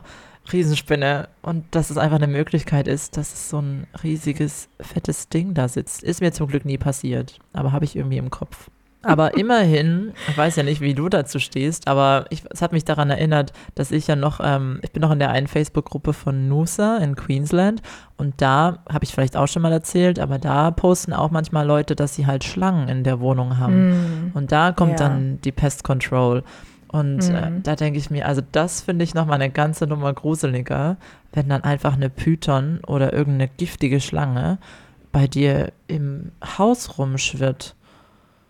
Riesenspinne 0.53 1.29
und 1.43 1.65
dass 1.73 1.91
es 1.91 1.99
einfach 1.99 2.17
eine 2.17 2.29
Möglichkeit 2.29 2.89
ist, 2.89 3.17
dass 3.17 3.51
so 3.51 3.61
ein 3.61 3.87
riesiges, 4.03 4.69
fettes 4.81 5.29
Ding 5.29 5.55
da 5.55 5.69
sitzt. 5.69 6.03
Ist 6.03 6.21
mir 6.21 6.33
zum 6.33 6.47
Glück 6.47 6.65
nie 6.65 6.79
passiert, 6.79 7.39
aber 7.53 7.73
habe 7.73 7.85
ich 7.85 7.97
irgendwie 7.97 8.19
im 8.19 8.31
Kopf. 8.31 8.71
Aber 9.07 9.37
immerhin, 9.37 10.13
ich 10.29 10.37
weiß 10.37 10.57
ja 10.57 10.63
nicht, 10.63 10.81
wie 10.81 10.95
du 10.95 11.09
dazu 11.09 11.39
stehst, 11.39 11.87
aber 11.89 12.27
ich, 12.31 12.43
es 12.51 12.61
hat 12.61 12.73
mich 12.73 12.85
daran 12.85 13.11
erinnert, 13.11 13.53
dass 13.75 13.93
ich 13.93 14.07
ja 14.07 14.17
noch, 14.17 14.41
ähm, 14.43 14.81
ich 14.83 14.93
bin 14.93 15.01
noch 15.01 15.13
in 15.13 15.19
der 15.19 15.31
einen 15.31 15.47
Facebook-Gruppe 15.47 16.13
von 16.13 16.49
Noosa 16.49 16.99
in 16.99 17.15
Queensland 17.15 17.83
und 18.17 18.35
da 18.41 18.79
habe 18.89 19.05
ich 19.05 19.13
vielleicht 19.13 19.37
auch 19.37 19.47
schon 19.47 19.63
mal 19.63 19.73
erzählt, 19.73 20.19
aber 20.19 20.39
da 20.39 20.71
posten 20.71 21.13
auch 21.13 21.31
manchmal 21.31 21.67
Leute, 21.67 21.95
dass 21.95 22.15
sie 22.15 22.27
halt 22.27 22.45
Schlangen 22.45 22.89
in 22.89 23.05
der 23.05 23.21
Wohnung 23.21 23.59
haben. 23.59 23.91
Mm, 23.91 24.31
und 24.35 24.53
da 24.53 24.73
kommt 24.73 25.01
ja. 25.01 25.09
dann 25.09 25.41
die 25.43 25.53
Pest 25.53 25.85
Control. 25.85 26.43
Und 26.89 27.29
mm. 27.29 27.35
äh, 27.35 27.51
da 27.63 27.77
denke 27.77 27.99
ich 27.99 28.11
mir, 28.11 28.27
also 28.27 28.43
das 28.53 28.81
finde 28.81 29.05
ich 29.05 29.15
nochmal 29.15 29.37
eine 29.37 29.51
ganze 29.51 29.87
Nummer 29.87 30.13
gruseliger, 30.13 30.97
wenn 31.33 31.49
dann 31.49 31.63
einfach 31.63 31.95
eine 31.95 32.11
Python 32.11 32.81
oder 32.87 33.13
irgendeine 33.13 33.51
giftige 33.57 34.01
Schlange 34.01 34.59
bei 35.13 35.27
dir 35.27 35.73
im 35.87 36.33
Haus 36.59 36.99
rumschwirrt. 36.99 37.76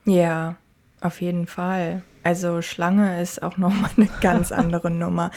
Ja, 0.07 0.57
auf 1.01 1.21
jeden 1.21 1.47
Fall. 1.47 2.03
Also 2.27 2.61
Schlange 2.61 3.23
ist 3.23 3.41
auch 3.41 3.57
nochmal 3.57 3.91
eine 3.97 4.09
ganz 4.21 4.51
andere 4.51 4.91
Nummer. 4.91 5.31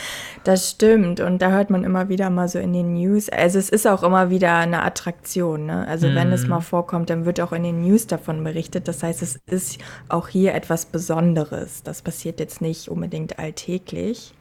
Das 0.43 0.71
stimmt. 0.71 1.19
Und 1.19 1.39
da 1.39 1.51
hört 1.51 1.69
man 1.69 1.83
immer 1.83 2.09
wieder 2.09 2.29
mal 2.29 2.49
so 2.49 2.57
in 2.57 2.73
den 2.73 2.95
News. 2.95 3.29
Also 3.29 3.59
es 3.59 3.69
ist 3.69 3.87
auch 3.87 4.01
immer 4.01 4.31
wieder 4.31 4.55
eine 4.55 4.81
Attraktion. 4.81 5.67
Ne? 5.67 5.87
Also 5.87 6.07
mm. 6.07 6.15
wenn 6.15 6.31
es 6.31 6.43
mhm. 6.43 6.49
mal 6.49 6.61
vorkommt, 6.61 7.11
dann 7.11 7.25
wird 7.25 7.41
auch 7.41 7.51
in 7.51 7.63
den 7.63 7.81
News 7.81 8.07
davon 8.07 8.43
berichtet. 8.43 8.87
Das 8.87 9.03
heißt, 9.03 9.21
es 9.21 9.39
ist 9.45 9.79
auch 10.07 10.29
hier 10.29 10.55
etwas 10.55 10.87
Besonderes. 10.87 11.83
Das 11.83 12.01
passiert 12.01 12.39
jetzt 12.39 12.61
nicht 12.61 12.89
unbedingt 12.89 13.37
alltäglich. 13.37 14.33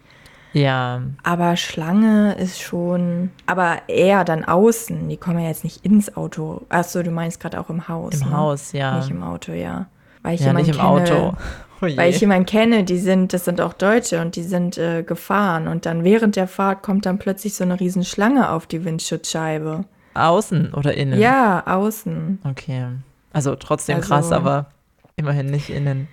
Ja. 0.55 1.03
Aber 1.23 1.57
Schlange 1.57 2.35
ist 2.39 2.61
schon, 2.61 3.31
aber 3.45 3.83
eher 3.89 4.25
dann 4.25 4.45
außen. 4.45 5.09
Die 5.09 5.19
kommen 5.19 5.41
ja 5.41 5.49
jetzt 5.49 5.65
nicht 5.65 5.85
ins 5.85 6.17
Auto. 6.17 6.63
Achso, 6.71 7.03
du 7.03 7.11
meinst 7.11 7.41
gerade 7.41 7.61
auch 7.61 7.69
im 7.69 7.89
Haus. 7.89 8.23
Im 8.23 8.31
ne? 8.31 8.37
Haus, 8.37 8.73
ja. 8.73 8.97
Nicht 8.97 9.11
im 9.11 9.23
Auto, 9.23 9.53
ja. 9.53 9.87
Weil 10.29 10.35
ich 10.35 10.43
ja, 10.43 10.53
nicht 10.53 10.69
im 10.69 10.75
kenne, 10.75 10.89
Auto. 10.89 11.37
Oh 11.81 11.87
weil 11.87 12.11
ich 12.11 12.21
jemanden 12.21 12.45
kenne, 12.45 12.83
die 12.83 12.99
sind, 12.99 13.33
das 13.33 13.45
sind 13.45 13.61
auch 13.61 13.73
Deutsche 13.73 14.21
und 14.21 14.35
die 14.35 14.43
sind 14.43 14.77
äh, 14.79 15.05
gefahren 15.05 15.69
und 15.69 15.87
dann 15.87 16.03
während 16.03 16.35
der 16.35 16.49
Fahrt 16.49 16.83
kommt 16.83 17.07
dann 17.07 17.21
plötzlich 17.21 17.55
so 17.55 17.63
eine 17.63 17.79
Riesenschlange 17.79 18.51
auf 18.51 18.67
die 18.67 18.85
Windschutzscheibe. 18.85 19.85
Außen 20.15 20.75
oder 20.75 20.95
innen? 20.95 21.21
Ja, 21.21 21.63
außen. 21.65 22.41
Okay. 22.43 22.87
Also 23.33 23.55
trotzdem 23.55 23.99
also, 23.99 24.09
krass, 24.09 24.33
aber 24.33 24.67
immerhin 25.15 25.47
nicht 25.47 25.71
innen. 25.71 26.09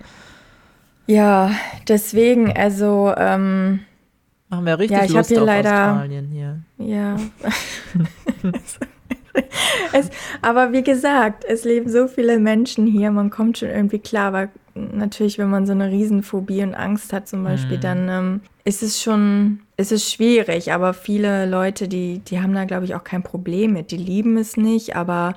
Ja, 1.08 1.50
deswegen, 1.88 2.56
also 2.56 3.12
ähm, 3.16 3.80
machen 4.48 4.66
wir 4.66 4.78
richtig 4.78 4.98
ja, 4.98 5.04
ich 5.04 5.10
Lust 5.10 5.30
hier 5.30 5.40
auf 5.40 5.46
leider, 5.46 5.90
Australien 5.94 6.28
hier. 6.28 6.60
Ja. 6.78 7.16
es, 9.92 10.10
aber 10.42 10.72
wie 10.72 10.82
gesagt, 10.82 11.44
es 11.44 11.64
leben 11.64 11.90
so 11.90 12.08
viele 12.08 12.38
Menschen 12.38 12.86
hier, 12.86 13.10
man 13.10 13.30
kommt 13.30 13.58
schon 13.58 13.68
irgendwie 13.68 13.98
klar, 13.98 14.28
aber 14.28 14.48
natürlich, 14.74 15.38
wenn 15.38 15.48
man 15.48 15.66
so 15.66 15.72
eine 15.72 15.90
Riesenphobie 15.90 16.62
und 16.62 16.74
Angst 16.74 17.12
hat 17.12 17.28
zum 17.28 17.44
Beispiel, 17.44 17.78
mhm. 17.78 17.82
dann 17.82 18.08
ähm, 18.08 18.40
ist 18.64 18.82
es 18.82 19.02
schon, 19.02 19.60
ist 19.76 19.92
es 19.92 20.10
schwierig, 20.10 20.72
aber 20.72 20.94
viele 20.94 21.46
Leute, 21.46 21.88
die, 21.88 22.18
die 22.20 22.40
haben 22.40 22.54
da, 22.54 22.64
glaube 22.64 22.84
ich, 22.84 22.94
auch 22.94 23.04
kein 23.04 23.22
Problem 23.22 23.72
mit. 23.72 23.90
Die 23.90 23.96
lieben 23.96 24.36
es 24.36 24.56
nicht, 24.56 24.96
aber 24.96 25.34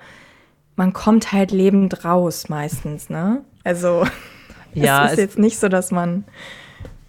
man 0.76 0.94
kommt 0.94 1.32
halt 1.32 1.52
lebend 1.52 2.06
raus 2.06 2.50
meistens, 2.50 3.10
ne? 3.10 3.44
Also 3.64 4.06
ja, 4.74 5.06
es 5.06 5.12
ist 5.12 5.18
es 5.18 5.24
jetzt 5.24 5.40
nicht 5.40 5.60
so, 5.60 5.68
dass 5.70 5.92
man, 5.92 6.26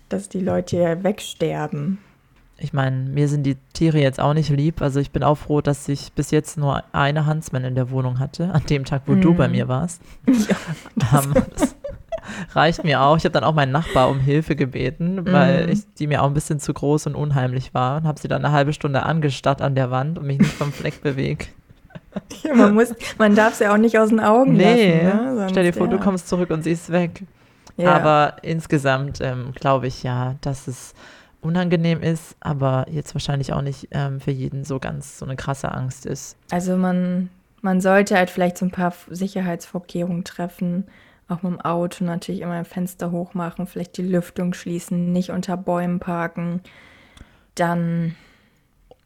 dass 0.09 0.29
die 0.29 0.41
Leute 0.41 0.77
hier 0.77 1.05
wegsterben 1.05 1.99
ich 2.61 2.73
meine, 2.73 3.09
mir 3.09 3.27
sind 3.29 3.45
die 3.45 3.57
Tiere 3.73 3.99
jetzt 3.99 4.21
auch 4.21 4.35
nicht 4.35 4.51
lieb. 4.51 4.83
Also 4.83 5.01
ich 5.01 5.11
bin 5.11 5.23
auch 5.23 5.37
froh, 5.37 5.61
dass 5.61 5.89
ich 5.89 6.13
bis 6.13 6.31
jetzt 6.31 6.59
nur 6.59 6.83
eine 6.93 7.27
Huntsman 7.27 7.65
in 7.65 7.75
der 7.75 7.91
Wohnung 7.91 8.19
hatte, 8.19 8.53
an 8.53 8.65
dem 8.67 8.85
Tag, 8.85 9.03
wo 9.07 9.13
mm. 9.13 9.21
du 9.21 9.35
bei 9.35 9.49
mhm. 9.49 9.55
mir 9.55 9.69
warst. 9.69 10.03
Ja, 10.31 11.19
um, 11.21 11.35
das 11.57 11.75
reicht 12.53 12.85
mir 12.85 13.01
auch. 13.01 13.17
Ich 13.17 13.25
habe 13.25 13.33
dann 13.33 13.45
auch 13.45 13.55
meinen 13.55 13.73
Nachbar 13.73 14.09
um 14.11 14.21
Hilfe 14.21 14.55
gebeten, 14.57 15.25
weil 15.27 15.67
mm. 15.67 15.71
ich, 15.71 15.95
die 15.99 16.07
mir 16.07 16.23
auch 16.23 16.27
ein 16.27 16.35
bisschen 16.35 16.61
zu 16.61 16.75
groß 16.75 17.07
und 17.07 17.15
unheimlich 17.15 17.73
war 17.73 17.97
und 17.97 18.05
habe 18.05 18.21
sie 18.21 18.29
dann 18.29 18.45
eine 18.45 18.55
halbe 18.55 18.73
Stunde 18.73 19.03
angestarrt 19.05 19.63
an 19.63 19.75
der 19.75 19.91
Wand 19.91 20.19
und 20.19 20.27
mich 20.27 20.39
nicht 20.39 20.53
vom 20.53 20.73
Fleck 20.73 21.03
bewegt. 21.03 21.51
Ja, 22.43 22.55
man 22.55 22.75
muss, 22.75 22.95
man 23.19 23.35
darf 23.35 23.55
sie 23.55 23.69
auch 23.69 23.79
nicht 23.79 23.99
aus 23.99 24.11
den 24.11 24.21
Augen 24.21 24.55
nee, 24.55 25.03
lassen. 25.03 25.37
Ne? 25.37 25.47
Stell 25.51 25.65
dir 25.65 25.73
vor, 25.73 25.87
ja. 25.87 25.93
du 25.93 25.99
kommst 25.99 26.29
zurück 26.29 26.51
und 26.51 26.63
sie 26.63 26.73
ist 26.73 26.91
weg. 26.91 27.23
Ja. 27.77 27.95
Aber 27.95 28.37
insgesamt 28.43 29.21
ähm, 29.23 29.53
glaube 29.55 29.87
ich 29.87 30.03
ja, 30.03 30.35
dass 30.41 30.69
es 30.69 30.95
unangenehm 31.41 32.03
ist, 32.03 32.37
aber 32.41 32.87
jetzt 32.91 33.15
wahrscheinlich 33.15 33.53
auch 33.53 33.63
nicht 33.63 33.89
ähm, 33.93 34.21
für 34.21 34.31
jeden 34.31 34.65
so 34.65 34.79
ganz 34.79 35.19
so 35.19 35.25
eine 35.25 35.37
krasse 35.37 35.73
Angst 35.73 36.07
ist. 36.07 36.37
Also 36.51 36.77
man, 36.77 37.31
man 37.63 37.81
sollte 37.81 38.17
halt 38.17 38.31
vielleicht 38.31 38.59
so 38.59 38.67
ein 38.67 38.71
paar 38.71 38.93
Sicherheitsvorkehrungen 39.09 40.25
treffen, 40.25 40.85
auch 41.29 41.43
mit 41.43 41.53
dem 41.53 41.61
Auto 41.61 42.05
natürlich 42.05 42.41
immer 42.41 42.55
ein 42.55 42.65
Fenster 42.65 43.11
hochmachen, 43.11 43.67
vielleicht 43.67 43.97
die 43.97 44.03
Lüftung 44.03 44.53
schließen, 44.53 45.13
nicht 45.13 45.31
unter 45.31 45.57
Bäumen 45.57 46.01
parken, 46.01 46.61
dann 47.55 48.17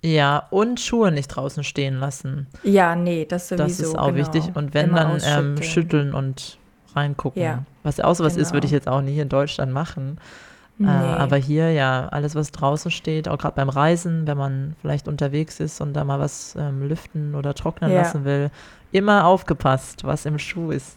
ja, 0.03 0.47
und 0.51 0.81
Schuhe 0.81 1.11
nicht 1.11 1.29
draußen 1.29 1.65
stehen 1.65 1.95
lassen. 1.95 2.47
Ja, 2.63 2.95
nee, 2.95 3.25
das 3.25 3.49
sowieso. 3.49 3.65
Das 3.65 3.81
ist 3.81 3.99
auch 3.99 4.09
genau. 4.09 4.19
wichtig. 4.19 4.55
Und 4.55 4.75
wenn 4.75 4.91
Immer 4.91 5.19
dann 5.19 5.57
ähm, 5.57 5.63
schütteln 5.63 6.13
und 6.13 6.59
reingucken. 6.95 7.41
Ja, 7.41 7.65
was 7.85 8.01
auch 8.01 8.15
so 8.15 8.23
was 8.23 8.35
genau. 8.35 8.43
ist, 8.47 8.53
würde 8.53 8.67
ich 8.67 8.73
jetzt 8.73 8.87
auch 8.87 9.01
nie 9.01 9.19
in 9.19 9.31
Deutschland 9.31 9.73
machen. 9.73 10.19
Äh, 10.81 10.83
nee. 10.83 10.89
Äh, 10.89 11.17
aber 11.17 11.37
hier 11.37 11.73
ja, 11.73 12.09
alles, 12.09 12.35
was 12.35 12.51
draußen 12.51 12.91
steht, 12.91 13.29
auch 13.29 13.39
gerade 13.39 13.55
beim 13.55 13.69
Reisen, 13.69 14.27
wenn 14.27 14.37
man 14.37 14.77
vielleicht 14.81 15.09
unterwegs 15.09 15.61
ist 15.61 15.81
und 15.81 15.95
da 15.95 16.05
mal 16.05 16.19
was 16.19 16.57
ähm, 16.59 16.89
lüften 16.89 17.35
oder 17.35 17.55
trocknen 17.55 17.91
ja. 17.91 18.03
lassen 18.03 18.25
will, 18.25 18.51
immer 18.93 19.27
aufgepasst, 19.27 20.05
was 20.05 20.27
im 20.27 20.39
Schuh 20.39 20.71
ist. 20.71 20.97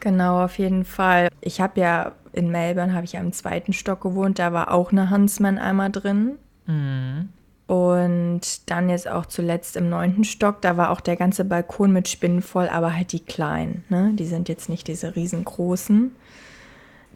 Genau, 0.00 0.44
auf 0.44 0.58
jeden 0.58 0.84
Fall. 0.84 1.28
Ich 1.40 1.60
habe 1.60 1.80
ja 1.80 2.12
in 2.32 2.50
Melbourne, 2.50 2.94
habe 2.94 3.04
ich 3.04 3.12
ja 3.12 3.20
im 3.20 3.32
zweiten 3.32 3.72
Stock 3.72 4.02
gewohnt, 4.02 4.38
da 4.38 4.52
war 4.52 4.70
auch 4.70 4.92
eine 4.92 5.08
Huntsman 5.10 5.56
einmal 5.58 5.90
drin. 5.90 6.32
Mhm. 6.66 7.30
Und 7.66 8.70
dann 8.70 8.90
jetzt 8.90 9.08
auch 9.08 9.24
zuletzt 9.24 9.76
im 9.76 9.88
neunten 9.88 10.24
Stock, 10.24 10.60
da 10.60 10.76
war 10.76 10.90
auch 10.90 11.00
der 11.00 11.16
ganze 11.16 11.46
Balkon 11.46 11.92
mit 11.92 12.08
Spinnen 12.08 12.42
voll, 12.42 12.68
aber 12.68 12.94
halt 12.94 13.12
die 13.12 13.24
kleinen. 13.24 13.84
Ne? 13.88 14.10
Die 14.12 14.26
sind 14.26 14.50
jetzt 14.50 14.68
nicht 14.68 14.86
diese 14.86 15.16
riesengroßen. 15.16 16.14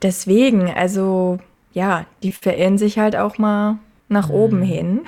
Deswegen, 0.00 0.70
also 0.70 1.38
ja, 1.72 2.06
die 2.22 2.32
verirren 2.32 2.78
sich 2.78 2.98
halt 2.98 3.16
auch 3.16 3.38
mal 3.38 3.78
nach 4.08 4.28
mhm. 4.28 4.34
oben 4.34 4.62
hin. 4.62 5.00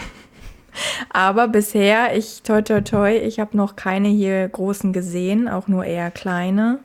Aber 1.11 1.49
bisher, 1.49 2.17
ich 2.17 2.43
toi 2.43 2.63
toi 2.63 2.81
toi, 2.81 3.17
ich 3.17 3.41
habe 3.41 3.57
noch 3.57 3.77
keine 3.77 4.09
hier 4.09 4.49
großen 4.49 4.93
gesehen, 4.93 5.49
auch 5.49 5.69
nur 5.69 5.85
eher 5.85 6.11
kleine. 6.11 6.79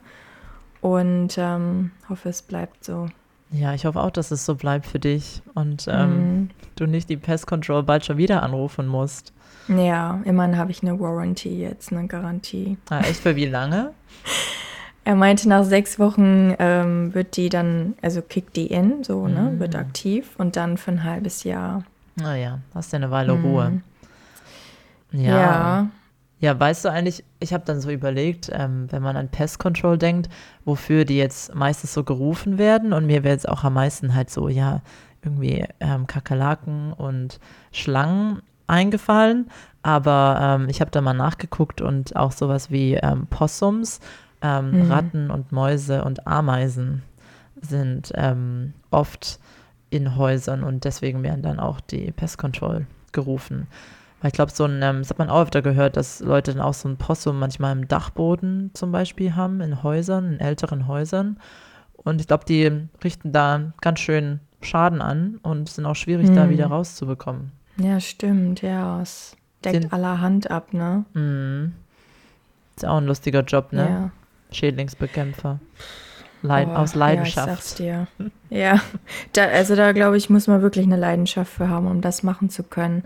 Und 0.80 1.36
ähm, 1.38 1.92
hoffe, 2.08 2.28
es 2.28 2.42
bleibt 2.42 2.84
so. 2.84 3.08
Ja, 3.50 3.74
ich 3.74 3.86
hoffe 3.86 4.00
auch, 4.00 4.10
dass 4.10 4.30
es 4.30 4.44
so 4.44 4.56
bleibt 4.56 4.86
für 4.86 4.98
dich 4.98 5.40
und 5.54 5.86
ähm, 5.88 6.10
mhm. 6.10 6.50
du 6.74 6.86
nicht 6.86 7.08
die 7.08 7.16
Pest 7.16 7.46
Control 7.46 7.82
bald 7.82 8.04
schon 8.04 8.16
wieder 8.16 8.42
anrufen 8.42 8.86
musst. 8.86 9.32
Ja, 9.68 10.20
immerhin 10.24 10.56
habe 10.56 10.70
ich 10.70 10.82
eine 10.82 10.98
Warranty 10.98 11.60
jetzt, 11.60 11.92
eine 11.92 12.06
Garantie. 12.06 12.76
Ah, 12.90 13.00
echt 13.00 13.20
für 13.20 13.36
wie 13.36 13.46
lange? 13.46 13.92
Er 15.06 15.14
meinte, 15.14 15.48
nach 15.48 15.62
sechs 15.62 16.00
Wochen 16.00 16.52
ähm, 16.58 17.14
wird 17.14 17.36
die 17.36 17.48
dann, 17.48 17.94
also 18.02 18.22
kickt 18.22 18.56
die 18.56 18.66
in, 18.66 19.04
so, 19.04 19.28
ne, 19.28 19.52
mm. 19.52 19.60
wird 19.60 19.76
aktiv 19.76 20.30
und 20.36 20.56
dann 20.56 20.76
für 20.78 20.90
ein 20.90 21.04
halbes 21.04 21.44
Jahr. 21.44 21.84
Naja, 22.16 22.58
hast 22.74 22.92
ja 22.92 22.96
eine 22.96 23.12
Weile 23.12 23.36
mhm. 23.36 23.44
Ruhe. 23.44 23.82
Ja. 25.12 25.22
ja. 25.22 25.86
Ja, 26.40 26.58
weißt 26.58 26.84
du 26.84 26.88
eigentlich, 26.90 27.22
ich 27.38 27.54
habe 27.54 27.64
dann 27.64 27.80
so 27.80 27.88
überlegt, 27.88 28.50
ähm, 28.52 28.88
wenn 28.90 29.00
man 29.00 29.16
an 29.16 29.28
Pest 29.28 29.60
Control 29.60 29.96
denkt, 29.96 30.28
wofür 30.64 31.04
die 31.04 31.16
jetzt 31.16 31.54
meistens 31.54 31.94
so 31.94 32.02
gerufen 32.02 32.58
werden 32.58 32.92
und 32.92 33.06
mir 33.06 33.22
wäre 33.22 33.32
jetzt 33.32 33.48
auch 33.48 33.62
am 33.62 33.74
meisten 33.74 34.12
halt 34.12 34.28
so, 34.28 34.48
ja, 34.48 34.80
irgendwie 35.22 35.64
ähm, 35.78 36.08
Kakerlaken 36.08 36.92
und 36.92 37.38
Schlangen 37.70 38.42
eingefallen, 38.66 39.52
aber 39.82 40.38
ähm, 40.40 40.68
ich 40.68 40.80
habe 40.80 40.90
da 40.90 41.00
mal 41.00 41.14
nachgeguckt 41.14 41.80
und 41.80 42.16
auch 42.16 42.32
sowas 42.32 42.72
wie 42.72 42.94
ähm, 42.94 43.28
Possums, 43.28 44.00
ähm, 44.46 44.70
mhm. 44.70 44.92
Ratten 44.92 45.30
und 45.30 45.52
Mäuse 45.52 46.04
und 46.04 46.26
Ameisen 46.26 47.02
sind 47.60 48.12
ähm, 48.14 48.74
oft 48.90 49.40
in 49.90 50.16
Häusern 50.16 50.62
und 50.62 50.84
deswegen 50.84 51.22
werden 51.22 51.42
dann 51.42 51.58
auch 51.58 51.80
die 51.80 52.12
Pest 52.12 52.38
Control 52.38 52.86
gerufen. 53.12 53.66
Weil 54.20 54.28
ich 54.28 54.34
glaube, 54.34 54.52
so 54.52 54.64
ein, 54.64 54.80
ähm, 54.82 54.98
das 54.98 55.10
hat 55.10 55.18
man 55.18 55.30
auch 55.30 55.42
öfter 55.42 55.62
gehört, 55.62 55.96
dass 55.96 56.20
Leute 56.20 56.52
dann 56.52 56.60
auch 56.60 56.74
so 56.74 56.88
ein 56.88 56.96
Possum 56.96 57.38
manchmal 57.38 57.72
im 57.72 57.88
Dachboden 57.88 58.70
zum 58.74 58.92
Beispiel 58.92 59.34
haben, 59.34 59.60
in 59.60 59.82
Häusern, 59.82 60.32
in 60.32 60.40
älteren 60.40 60.86
Häusern. 60.86 61.38
Und 61.96 62.20
ich 62.20 62.26
glaube, 62.26 62.44
die 62.44 62.88
richten 63.02 63.32
da 63.32 63.72
ganz 63.80 64.00
schön 64.00 64.40
Schaden 64.62 65.02
an 65.02 65.38
und 65.42 65.68
sind 65.68 65.86
auch 65.86 65.96
schwierig, 65.96 66.28
hm. 66.28 66.36
da 66.36 66.50
wieder 66.50 66.66
rauszubekommen. 66.66 67.52
Ja, 67.78 68.00
stimmt, 68.00 68.62
ja. 68.62 69.02
Es 69.02 69.36
deckt 69.64 69.82
sind, 69.82 69.92
allerhand 69.92 70.50
ab, 70.50 70.72
ne? 70.72 71.04
Mm. 71.12 71.74
Ist 72.74 72.86
auch 72.86 72.96
ein 72.96 73.06
lustiger 73.06 73.42
Job, 73.42 73.72
ne? 73.72 73.88
Ja. 73.88 74.10
Schädlingsbekämpfer. 74.50 75.60
Leid, 76.42 76.68
oh, 76.70 76.76
aus 76.76 76.94
Leidenschaft. 76.94 77.46
Ja, 77.46 77.52
ich 77.52 77.58
sag's 77.58 77.74
dir. 77.74 78.06
ja, 78.50 78.80
da, 79.32 79.44
also 79.46 79.74
da 79.74 79.92
glaube 79.92 80.16
ich, 80.16 80.30
muss 80.30 80.46
man 80.46 80.62
wirklich 80.62 80.86
eine 80.86 80.96
Leidenschaft 80.96 81.52
für 81.52 81.68
haben, 81.68 81.86
um 81.86 82.00
das 82.00 82.22
machen 82.22 82.50
zu 82.50 82.62
können. 82.62 83.04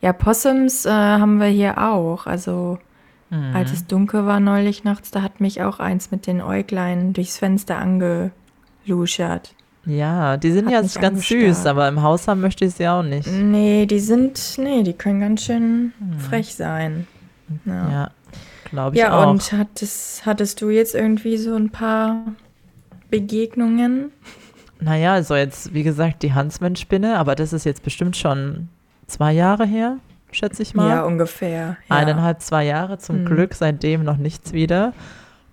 Ja, 0.00 0.12
Possums 0.12 0.84
äh, 0.84 0.90
haben 0.90 1.38
wir 1.38 1.46
hier 1.46 1.78
auch. 1.78 2.26
Also 2.26 2.78
mhm. 3.30 3.54
als 3.54 3.72
es 3.72 3.86
dunkel 3.86 4.26
war 4.26 4.40
neulich 4.40 4.84
nachts, 4.84 5.10
da 5.10 5.22
hat 5.22 5.40
mich 5.40 5.62
auch 5.62 5.80
eins 5.80 6.10
mit 6.10 6.26
den 6.26 6.40
Äuglein 6.40 7.12
durchs 7.12 7.38
Fenster 7.38 7.78
angeluschert. 7.78 9.54
Ja, 9.84 10.36
die 10.36 10.52
sind 10.52 10.70
ja 10.70 10.82
ganz 11.00 11.26
süß, 11.26 11.66
aber 11.66 11.88
im 11.88 12.02
Haus 12.02 12.28
haben 12.28 12.40
möchte 12.40 12.64
ich 12.64 12.74
sie 12.74 12.86
auch 12.86 13.02
nicht. 13.02 13.26
Nee, 13.26 13.86
die 13.86 13.98
sind, 13.98 14.54
nee, 14.58 14.84
die 14.84 14.92
können 14.92 15.20
ganz 15.20 15.44
schön 15.44 15.92
hm. 15.98 16.20
frech 16.20 16.54
sein. 16.54 17.08
Ja, 17.64 17.90
ja 17.90 18.10
glaube 18.72 18.96
ich 18.96 19.02
ja, 19.02 19.16
auch. 19.16 19.22
Ja, 19.22 19.30
und 19.30 19.52
hattest, 19.52 20.26
hattest 20.26 20.60
du 20.60 20.70
jetzt 20.70 20.94
irgendwie 20.94 21.36
so 21.36 21.54
ein 21.54 21.70
paar 21.70 22.16
Begegnungen? 23.10 24.10
Naja, 24.80 25.12
also 25.12 25.36
jetzt, 25.36 25.72
wie 25.72 25.84
gesagt, 25.84 26.22
die 26.22 26.34
Huntsman-Spinne, 26.34 27.18
aber 27.18 27.34
das 27.36 27.52
ist 27.52 27.64
jetzt 27.64 27.84
bestimmt 27.84 28.16
schon 28.16 28.68
zwei 29.06 29.32
Jahre 29.32 29.64
her, 29.64 29.98
schätze 30.32 30.62
ich 30.62 30.74
mal. 30.74 30.88
Ja, 30.88 31.04
ungefähr. 31.04 31.76
Ja. 31.88 31.96
Eineinhalb, 31.96 32.40
zwei 32.42 32.64
Jahre, 32.64 32.98
zum 32.98 33.18
hm. 33.18 33.26
Glück, 33.26 33.54
seitdem 33.54 34.02
noch 34.02 34.16
nichts 34.16 34.52
wieder. 34.52 34.92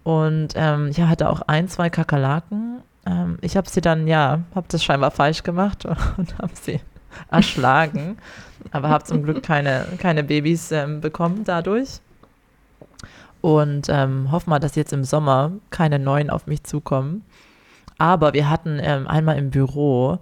Und 0.03 0.53
ähm, 0.55 0.89
ja, 0.93 1.09
hatte 1.09 1.29
auch 1.29 1.41
ein, 1.41 1.67
zwei 1.67 1.89
Kakerlaken. 1.89 2.81
Ähm, 3.05 3.37
ich 3.41 3.57
habe 3.57 3.69
sie 3.69 3.81
dann, 3.81 4.07
ja, 4.07 4.39
habe 4.55 4.67
das 4.69 4.83
scheinbar 4.83 5.11
falsch 5.11 5.43
gemacht 5.43 5.85
und 6.17 6.37
habe 6.39 6.53
sie 6.59 6.79
erschlagen. 7.29 8.17
aber 8.71 8.89
habe 8.89 9.03
zum 9.03 9.23
Glück 9.23 9.43
keine, 9.43 9.85
keine 9.99 10.23
Babys 10.23 10.71
ähm, 10.71 11.01
bekommen 11.01 11.43
dadurch. 11.43 11.99
Und 13.41 13.87
ähm, 13.89 14.31
hoffe 14.31 14.49
mal, 14.49 14.59
dass 14.59 14.75
jetzt 14.75 14.93
im 14.93 15.03
Sommer 15.03 15.51
keine 15.69 15.99
neuen 15.99 16.29
auf 16.29 16.47
mich 16.47 16.63
zukommen. 16.63 17.23
Aber 17.97 18.33
wir 18.33 18.49
hatten 18.49 18.79
ähm, 18.81 19.07
einmal 19.07 19.37
im 19.37 19.49
Büro 19.49 20.19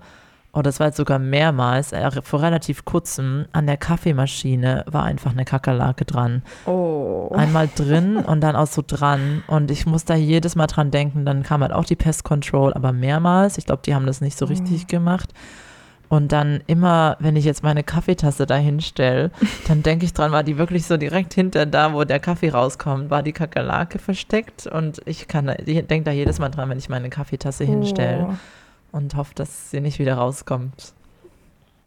und 0.57 0.65
das 0.65 0.79
war 0.79 0.87
jetzt 0.87 0.97
sogar 0.97 1.19
mehrmals, 1.19 1.93
äh, 1.93 2.09
vor 2.23 2.41
relativ 2.41 2.83
kurzem, 2.83 3.45
an 3.51 3.67
der 3.67 3.77
Kaffeemaschine 3.77 4.85
war 4.87 5.03
einfach 5.03 5.33
eine 5.33 5.45
Kakerlake 5.45 6.03
dran. 6.03 6.41
Oh. 6.65 7.29
Einmal 7.35 7.69
drin 7.75 8.17
und 8.25 8.41
dann 8.41 8.55
auch 8.55 8.65
so 8.65 8.83
dran. 8.85 9.43
Und 9.45 9.69
ich 9.69 9.85
muss 9.85 10.03
da 10.05 10.15
jedes 10.15 10.55
Mal 10.55 10.65
dran 10.65 10.89
denken. 10.89 11.25
Dann 11.25 11.43
kam 11.43 11.61
halt 11.61 11.73
auch 11.73 11.85
die 11.85 11.95
Pest 11.95 12.23
Control, 12.23 12.73
aber 12.73 12.91
mehrmals. 12.91 13.59
Ich 13.59 13.67
glaube, 13.67 13.83
die 13.85 13.93
haben 13.93 14.07
das 14.07 14.19
nicht 14.19 14.35
so 14.35 14.45
oh. 14.45 14.47
richtig 14.47 14.87
gemacht. 14.87 15.31
Und 16.09 16.31
dann 16.31 16.61
immer, 16.67 17.17
wenn 17.19 17.35
ich 17.35 17.43
jetzt 17.43 17.63
meine 17.63 17.83
Kaffeetasse 17.83 18.45
da 18.45 18.55
hinstelle, 18.55 19.31
dann 19.67 19.83
denke 19.83 20.05
ich 20.05 20.13
dran, 20.13 20.31
war 20.31 20.43
die 20.43 20.57
wirklich 20.57 20.85
so 20.85 20.97
direkt 20.97 21.33
hinter 21.33 21.65
da, 21.65 21.93
wo 21.93 22.03
der 22.05 22.19
Kaffee 22.19 22.49
rauskommt, 22.49 23.09
war 23.09 23.23
die 23.23 23.33
Kakerlake 23.33 23.99
versteckt. 23.99 24.67
Und 24.67 25.01
ich 25.05 25.27
kann, 25.27 25.53
ich 25.65 25.85
denke 25.85 26.03
da 26.03 26.11
jedes 26.11 26.39
Mal 26.39 26.49
dran, 26.49 26.69
wenn 26.69 26.77
ich 26.77 26.89
meine 26.89 27.09
Kaffeetasse 27.09 27.65
hinstelle. 27.65 28.27
Oh 28.29 28.35
und 28.91 29.15
hofft, 29.15 29.39
dass 29.39 29.71
sie 29.71 29.79
nicht 29.79 29.99
wieder 29.99 30.15
rauskommt. 30.15 30.93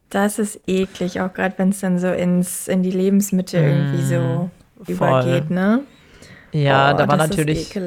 Das 0.08 0.38
ist 0.38 0.60
eklig, 0.66 1.20
auch 1.20 1.32
gerade 1.32 1.54
wenn 1.58 1.68
es 1.68 1.80
dann 1.80 1.98
so 1.98 2.08
ins, 2.08 2.66
in 2.66 2.82
die 2.82 2.90
Lebensmittel 2.90 3.62
mm, 3.62 3.76
irgendwie 3.76 4.02
so 4.02 4.50
voll. 4.94 5.20
übergeht, 5.22 5.50
ne? 5.50 5.80
Ja, 6.52 6.92
oh, 6.92 6.96
da 6.96 7.08
war 7.08 7.16
natürlich 7.16 7.78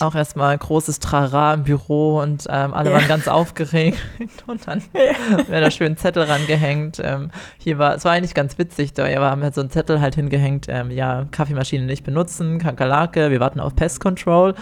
auch 0.00 0.14
erstmal 0.14 0.56
großes 0.56 1.00
Trara 1.00 1.54
im 1.54 1.64
Büro 1.64 2.20
und 2.20 2.46
ähm, 2.48 2.72
alle 2.72 2.90
ja. 2.90 2.96
waren 2.96 3.08
ganz 3.08 3.26
aufgeregt 3.26 3.98
und 4.46 4.66
dann 4.66 4.82
ja. 4.92 5.48
wäre 5.48 5.62
da 5.62 5.70
schön 5.70 5.96
Zettel 5.96 6.22
rangehängt. 6.22 7.00
Ähm, 7.02 7.30
hier 7.58 7.78
war, 7.78 7.96
es 7.96 8.04
war 8.04 8.12
eigentlich 8.12 8.34
ganz 8.34 8.56
witzig, 8.58 8.92
da 8.92 9.06
wir 9.06 9.20
haben 9.20 9.42
halt 9.42 9.54
so 9.54 9.60
einen 9.60 9.70
Zettel 9.70 10.00
halt 10.00 10.14
hingehängt, 10.14 10.66
ähm, 10.68 10.90
ja, 10.90 11.26
Kaffeemaschine 11.30 11.84
nicht 11.84 12.04
benutzen, 12.04 12.58
Kakerlake, 12.58 13.30
wir 13.30 13.40
warten 13.40 13.60
auf 13.60 13.74
Pest 13.74 14.00
Control 14.00 14.54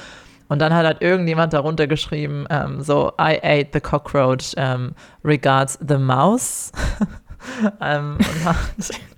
und 0.53 0.59
dann 0.59 0.75
hat 0.75 0.85
halt 0.85 1.01
irgendjemand 1.01 1.55
darunter 1.55 1.87
geschrieben, 1.87 2.47
ähm, 2.51 2.83
so, 2.83 3.13
I 3.19 3.39
ate 3.43 3.69
the 3.73 3.81
cockroach, 3.81 4.53
ähm, 4.59 4.95
regards 5.25 5.79
the 5.87 5.97
mouse. 5.97 6.73
ähm, 7.81 8.19
und 8.19 8.45
dann, 8.45 8.57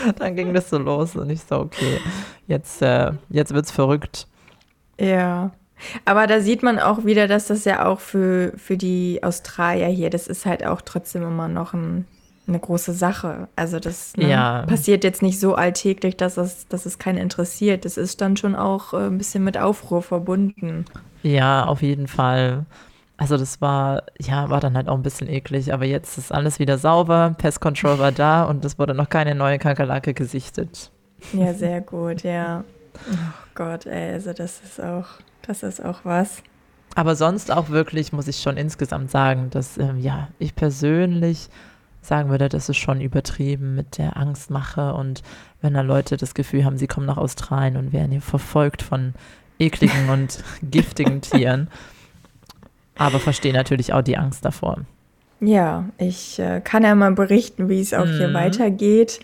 dann, 0.18 0.36
ging 0.36 0.54
das 0.54 0.70
so 0.70 0.78
los 0.78 1.16
und 1.16 1.30
ich 1.30 1.42
so, 1.42 1.56
okay, 1.56 1.98
jetzt, 2.46 2.82
äh, 2.82 3.12
jetzt 3.30 3.54
wird's 3.54 3.70
verrückt. 3.70 4.26
Ja. 4.98 5.52
Aber 6.04 6.26
da 6.26 6.40
sieht 6.40 6.62
man 6.62 6.78
auch 6.78 7.04
wieder, 7.04 7.26
dass 7.26 7.46
das 7.46 7.64
ja 7.64 7.86
auch 7.86 7.98
für, 7.98 8.52
für 8.56 8.76
die 8.76 9.20
Australier 9.22 9.88
hier, 9.88 10.10
das 10.10 10.28
ist 10.28 10.46
halt 10.46 10.64
auch 10.64 10.80
trotzdem 10.80 11.22
immer 11.22 11.48
noch 11.48 11.74
ein 11.74 12.06
eine 12.46 12.58
große 12.58 12.92
Sache. 12.92 13.48
Also 13.56 13.78
das 13.78 14.16
ne, 14.16 14.30
ja. 14.30 14.62
passiert 14.66 15.04
jetzt 15.04 15.22
nicht 15.22 15.38
so 15.38 15.54
alltäglich, 15.54 16.16
dass 16.16 16.36
es, 16.36 16.66
dass 16.68 16.86
es 16.86 16.98
keinen 16.98 17.18
interessiert. 17.18 17.84
Das 17.84 17.96
ist 17.96 18.20
dann 18.20 18.36
schon 18.36 18.54
auch 18.54 18.92
äh, 18.92 19.06
ein 19.06 19.18
bisschen 19.18 19.44
mit 19.44 19.58
Aufruhr 19.58 20.02
verbunden. 20.02 20.84
Ja, 21.22 21.64
auf 21.64 21.82
jeden 21.82 22.08
Fall. 22.08 22.66
Also 23.22 23.36
das 23.36 23.60
war, 23.60 24.02
ja, 24.18 24.50
war 24.50 24.58
dann 24.58 24.74
halt 24.74 24.88
auch 24.88 24.96
ein 24.96 25.04
bisschen 25.04 25.28
eklig, 25.28 25.72
aber 25.72 25.84
jetzt 25.84 26.18
ist 26.18 26.32
alles 26.32 26.58
wieder 26.58 26.76
sauber, 26.76 27.36
Pest 27.38 27.60
Control 27.60 28.00
war 28.00 28.10
da 28.10 28.42
und 28.42 28.64
es 28.64 28.80
wurde 28.80 28.94
noch 28.94 29.08
keine 29.08 29.36
neue 29.36 29.60
Kakerlake 29.60 30.12
gesichtet. 30.12 30.90
Ja, 31.32 31.54
sehr 31.54 31.82
gut, 31.82 32.24
ja. 32.24 32.64
Oh 33.08 33.16
Gott, 33.54 33.86
ey, 33.86 34.14
also 34.14 34.32
das 34.32 34.60
ist 34.64 34.82
auch, 34.82 35.06
das 35.46 35.62
ist 35.62 35.84
auch 35.84 36.00
was. 36.02 36.42
Aber 36.96 37.14
sonst 37.14 37.52
auch 37.52 37.68
wirklich, 37.68 38.12
muss 38.12 38.26
ich 38.26 38.42
schon 38.42 38.56
insgesamt 38.56 39.12
sagen, 39.12 39.50
dass, 39.50 39.78
ähm, 39.78 40.00
ja, 40.00 40.26
ich 40.40 40.56
persönlich 40.56 41.48
sagen 42.00 42.28
würde, 42.28 42.48
das 42.48 42.68
ist 42.68 42.78
schon 42.78 43.00
übertrieben 43.00 43.76
mit 43.76 43.98
der 43.98 44.16
Angstmache 44.16 44.94
und 44.94 45.22
wenn 45.60 45.74
da 45.74 45.82
Leute 45.82 46.16
das 46.16 46.34
Gefühl 46.34 46.64
haben, 46.64 46.76
sie 46.76 46.88
kommen 46.88 47.06
nach 47.06 47.18
Australien 47.18 47.76
und 47.76 47.92
werden 47.92 48.10
hier 48.10 48.20
verfolgt 48.20 48.82
von 48.82 49.14
ekligen 49.60 50.10
und 50.10 50.42
giftigen 50.68 51.20
Tieren. 51.20 51.68
Aber 52.96 53.18
verstehe 53.18 53.52
natürlich 53.52 53.92
auch 53.92 54.02
die 54.02 54.16
Angst 54.16 54.44
davor. 54.44 54.78
Ja, 55.40 55.86
ich 55.98 56.38
äh, 56.38 56.60
kann 56.60 56.84
ja 56.84 56.94
mal 56.94 57.12
berichten, 57.12 57.68
wie 57.68 57.80
es 57.80 57.94
auch 57.94 58.04
mm. 58.04 58.16
hier 58.16 58.28
mhm. 58.28 58.34
weitergeht. 58.34 59.20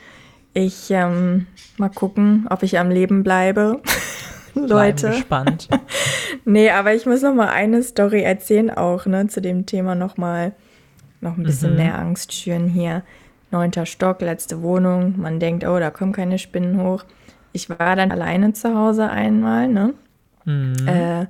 Ich 0.52 0.90
ähm, 0.90 1.46
mal 1.76 1.90
gucken, 1.90 2.46
ob 2.50 2.62
ich 2.62 2.78
am 2.78 2.90
Leben 2.90 3.22
bleibe. 3.22 3.80
Leute. 4.54 5.10
gespannt. 5.10 5.68
nee, 6.44 6.70
aber 6.70 6.94
ich 6.94 7.06
muss 7.06 7.22
noch 7.22 7.34
mal 7.34 7.48
eine 7.48 7.82
Story 7.82 8.22
erzählen 8.22 8.70
auch, 8.70 9.06
ne, 9.06 9.28
zu 9.28 9.40
dem 9.40 9.66
Thema 9.66 9.94
noch 9.94 10.16
mal 10.16 10.52
noch 11.20 11.36
ein 11.36 11.44
bisschen 11.44 11.72
mhm. 11.72 11.76
mehr 11.76 11.98
Angst 11.98 12.32
schüren 12.32 12.68
hier. 12.68 13.02
Neunter 13.50 13.86
Stock, 13.86 14.20
letzte 14.20 14.62
Wohnung. 14.62 15.14
Man 15.16 15.40
denkt, 15.40 15.64
oh, 15.64 15.78
da 15.78 15.90
kommen 15.90 16.12
keine 16.12 16.38
Spinnen 16.38 16.80
hoch. 16.80 17.04
Ich 17.52 17.70
war 17.70 17.96
dann 17.96 18.12
alleine 18.12 18.52
zu 18.52 18.74
Hause 18.74 19.08
einmal, 19.08 19.68
ne? 19.68 19.94
Mhm. 20.44 20.74
Äh, 20.86 21.26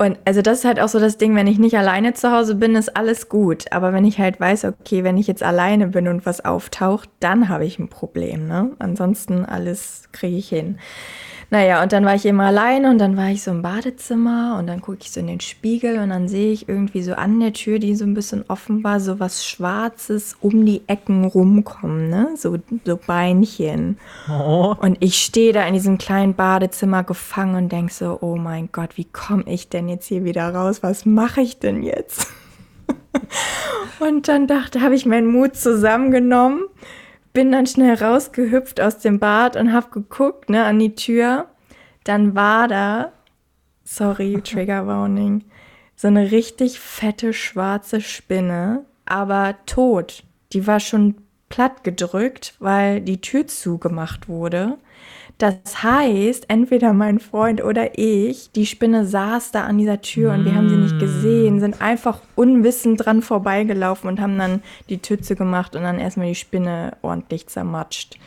und 0.00 0.16
also 0.24 0.42
das 0.42 0.60
ist 0.60 0.64
halt 0.64 0.78
auch 0.78 0.88
so 0.88 1.00
das 1.00 1.18
Ding, 1.18 1.34
wenn 1.34 1.48
ich 1.48 1.58
nicht 1.58 1.76
alleine 1.76 2.14
zu 2.14 2.30
Hause 2.30 2.54
bin, 2.54 2.76
ist 2.76 2.96
alles 2.96 3.28
gut. 3.28 3.72
Aber 3.72 3.92
wenn 3.92 4.04
ich 4.04 4.20
halt 4.20 4.38
weiß, 4.38 4.64
okay, 4.64 5.02
wenn 5.02 5.16
ich 5.16 5.26
jetzt 5.26 5.42
alleine 5.42 5.88
bin 5.88 6.06
und 6.06 6.24
was 6.24 6.44
auftaucht, 6.44 7.10
dann 7.18 7.48
habe 7.48 7.64
ich 7.64 7.80
ein 7.80 7.88
Problem, 7.88 8.46
ne? 8.46 8.76
Ansonsten 8.78 9.44
alles 9.44 10.08
kriege 10.12 10.36
ich 10.36 10.48
hin. 10.48 10.78
Naja, 11.50 11.82
und 11.82 11.92
dann 11.92 12.04
war 12.04 12.14
ich 12.14 12.26
immer 12.26 12.44
alleine 12.44 12.90
und 12.90 12.98
dann 12.98 13.16
war 13.16 13.30
ich 13.30 13.42
so 13.42 13.50
im 13.50 13.62
Badezimmer 13.62 14.56
und 14.58 14.66
dann 14.66 14.82
gucke 14.82 14.98
ich 15.00 15.10
so 15.10 15.20
in 15.20 15.28
den 15.28 15.40
Spiegel 15.40 15.98
und 15.98 16.10
dann 16.10 16.28
sehe 16.28 16.52
ich 16.52 16.68
irgendwie 16.68 17.02
so 17.02 17.14
an 17.14 17.40
der 17.40 17.54
Tür, 17.54 17.78
die 17.78 17.94
so 17.94 18.04
ein 18.04 18.12
bisschen 18.12 18.44
offen 18.48 18.84
war, 18.84 19.00
so 19.00 19.18
was 19.18 19.46
Schwarzes 19.46 20.36
um 20.42 20.66
die 20.66 20.82
Ecken 20.88 21.24
rumkommen, 21.24 22.10
ne? 22.10 22.28
So, 22.36 22.58
so 22.84 22.98
Beinchen. 22.98 23.96
Oh. 24.28 24.74
Und 24.78 24.98
ich 25.00 25.22
stehe 25.22 25.54
da 25.54 25.66
in 25.66 25.72
diesem 25.72 25.96
kleinen 25.96 26.34
Badezimmer 26.34 27.02
gefangen 27.02 27.54
und 27.54 27.72
denke 27.72 27.94
so, 27.94 28.18
oh 28.20 28.36
mein 28.36 28.68
Gott, 28.70 28.98
wie 28.98 29.06
komme 29.06 29.44
ich 29.46 29.70
denn 29.70 29.88
jetzt 29.88 30.06
hier 30.06 30.24
wieder 30.24 30.54
raus? 30.54 30.82
Was 30.82 31.06
mache 31.06 31.40
ich 31.40 31.58
denn 31.58 31.82
jetzt? 31.82 32.26
und 34.00 34.28
dann 34.28 34.46
dachte, 34.46 34.82
habe 34.82 34.94
ich 34.94 35.06
meinen 35.06 35.26
Mut 35.26 35.56
zusammengenommen 35.56 36.64
bin 37.38 37.52
dann 37.52 37.68
schnell 37.68 37.94
rausgehüpft 37.94 38.80
aus 38.80 38.98
dem 38.98 39.20
Bad 39.20 39.54
und 39.54 39.72
habe 39.72 39.90
geguckt 39.90 40.50
ne, 40.50 40.64
an 40.64 40.80
die 40.80 40.96
Tür. 40.96 41.46
Dann 42.02 42.34
war 42.34 42.66
da, 42.66 43.12
sorry, 43.84 44.40
Trigger 44.44 44.88
Warning, 44.88 45.44
so 45.94 46.08
eine 46.08 46.32
richtig 46.32 46.80
fette 46.80 47.32
schwarze 47.32 48.00
Spinne, 48.00 48.84
aber 49.06 49.54
tot. 49.66 50.24
Die 50.52 50.66
war 50.66 50.80
schon 50.80 51.14
platt 51.48 51.84
gedrückt, 51.84 52.56
weil 52.58 53.00
die 53.00 53.20
Tür 53.20 53.46
zugemacht 53.46 54.28
wurde. 54.28 54.76
Das 55.38 55.84
heißt, 55.84 56.46
entweder 56.48 56.92
mein 56.92 57.20
Freund 57.20 57.62
oder 57.62 57.96
ich, 57.96 58.50
die 58.50 58.66
Spinne 58.66 59.06
saß 59.06 59.52
da 59.52 59.62
an 59.62 59.78
dieser 59.78 60.00
Tür 60.00 60.32
und 60.32 60.44
wir 60.44 60.52
haben 60.52 60.68
sie 60.68 60.74
nicht 60.74 60.98
gesehen, 60.98 61.56
mm. 61.56 61.60
sind 61.60 61.80
einfach 61.80 62.20
unwissend 62.34 63.04
dran 63.04 63.22
vorbeigelaufen 63.22 64.10
und 64.10 64.20
haben 64.20 64.36
dann 64.36 64.62
die 64.88 64.98
Tür 64.98 65.22
zugemacht 65.22 65.76
und 65.76 65.82
dann 65.82 66.00
erstmal 66.00 66.26
die 66.26 66.34
Spinne 66.34 66.96
ordentlich 67.02 67.46
zermatscht. 67.46 68.18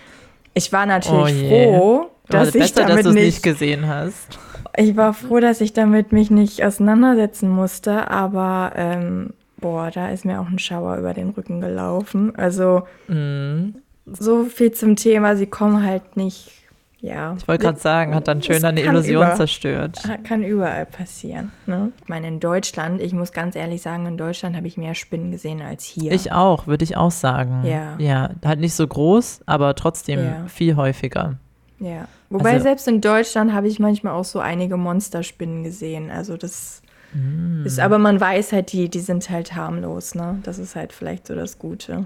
Ich 0.53 0.71
war 0.71 0.85
natürlich 0.85 1.43
oh 1.43 1.49
froh, 1.49 2.11
dass 2.29 2.55
ich 2.55 2.61
besser, 2.61 2.85
damit 2.85 3.05
dass 3.05 3.13
nicht, 3.13 3.25
nicht 3.25 3.43
gesehen 3.43 3.87
hast. 3.87 4.39
Ich 4.77 4.95
war 4.95 5.13
froh, 5.13 5.41
dass 5.41 5.59
ich 5.59 5.73
damit 5.73 6.13
mich 6.13 6.31
nicht 6.31 6.63
auseinandersetzen 6.63 7.49
musste, 7.49 8.09
aber 8.09 8.71
ähm, 8.77 9.33
boah, 9.57 9.91
da 9.91 10.11
ist 10.11 10.23
mir 10.23 10.39
auch 10.39 10.47
ein 10.47 10.59
Schauer 10.59 10.95
über 10.95 11.13
den 11.13 11.31
Rücken 11.31 11.59
gelaufen. 11.59 12.33
Also 12.37 12.83
mm. 13.09 13.75
so 14.05 14.45
viel 14.45 14.71
zum 14.71 14.95
Thema, 14.95 15.35
sie 15.35 15.47
kommen 15.47 15.85
halt 15.85 16.15
nicht 16.15 16.60
ja. 17.01 17.35
Ich 17.37 17.47
wollte 17.47 17.65
gerade 17.65 17.79
sagen, 17.79 18.13
hat 18.13 18.27
dann 18.27 18.43
schön 18.43 18.61
deine 18.61 18.81
Illusion 18.81 19.23
über, 19.23 19.35
zerstört. 19.35 19.99
Kann 20.23 20.43
überall 20.43 20.85
passieren. 20.85 21.51
Ne? 21.65 21.91
Ich 22.03 22.07
meine, 22.07 22.27
in 22.27 22.39
Deutschland, 22.39 23.01
ich 23.01 23.11
muss 23.11 23.31
ganz 23.31 23.55
ehrlich 23.55 23.81
sagen, 23.81 24.05
in 24.05 24.17
Deutschland 24.17 24.55
habe 24.55 24.67
ich 24.67 24.77
mehr 24.77 24.93
Spinnen 24.93 25.31
gesehen 25.31 25.61
als 25.61 25.83
hier. 25.83 26.11
Ich 26.11 26.31
auch, 26.31 26.67
würde 26.67 26.83
ich 26.83 26.97
auch 26.97 27.11
sagen. 27.11 27.63
Ja. 27.65 27.95
Ja, 27.97 28.29
halt 28.45 28.59
nicht 28.59 28.75
so 28.75 28.87
groß, 28.87 29.41
aber 29.47 29.73
trotzdem 29.73 30.19
ja. 30.19 30.45
viel 30.47 30.75
häufiger. 30.75 31.37
Ja. 31.79 32.07
Wobei 32.29 32.53
also, 32.53 32.63
selbst 32.63 32.87
in 32.87 33.01
Deutschland 33.01 33.51
habe 33.51 33.67
ich 33.67 33.79
manchmal 33.79 34.13
auch 34.13 34.23
so 34.23 34.39
einige 34.39 34.77
Monsterspinnen 34.77 35.63
gesehen. 35.63 36.11
Also 36.11 36.37
das 36.37 36.83
mm. 37.13 37.65
ist, 37.65 37.79
aber 37.79 37.97
man 37.97 38.21
weiß 38.21 38.53
halt, 38.53 38.71
die, 38.71 38.89
die 38.89 38.99
sind 38.99 39.27
halt 39.31 39.55
harmlos, 39.55 40.13
ne? 40.13 40.37
Das 40.43 40.59
ist 40.59 40.75
halt 40.75 40.93
vielleicht 40.93 41.25
so 41.25 41.33
das 41.33 41.57
Gute. 41.57 42.05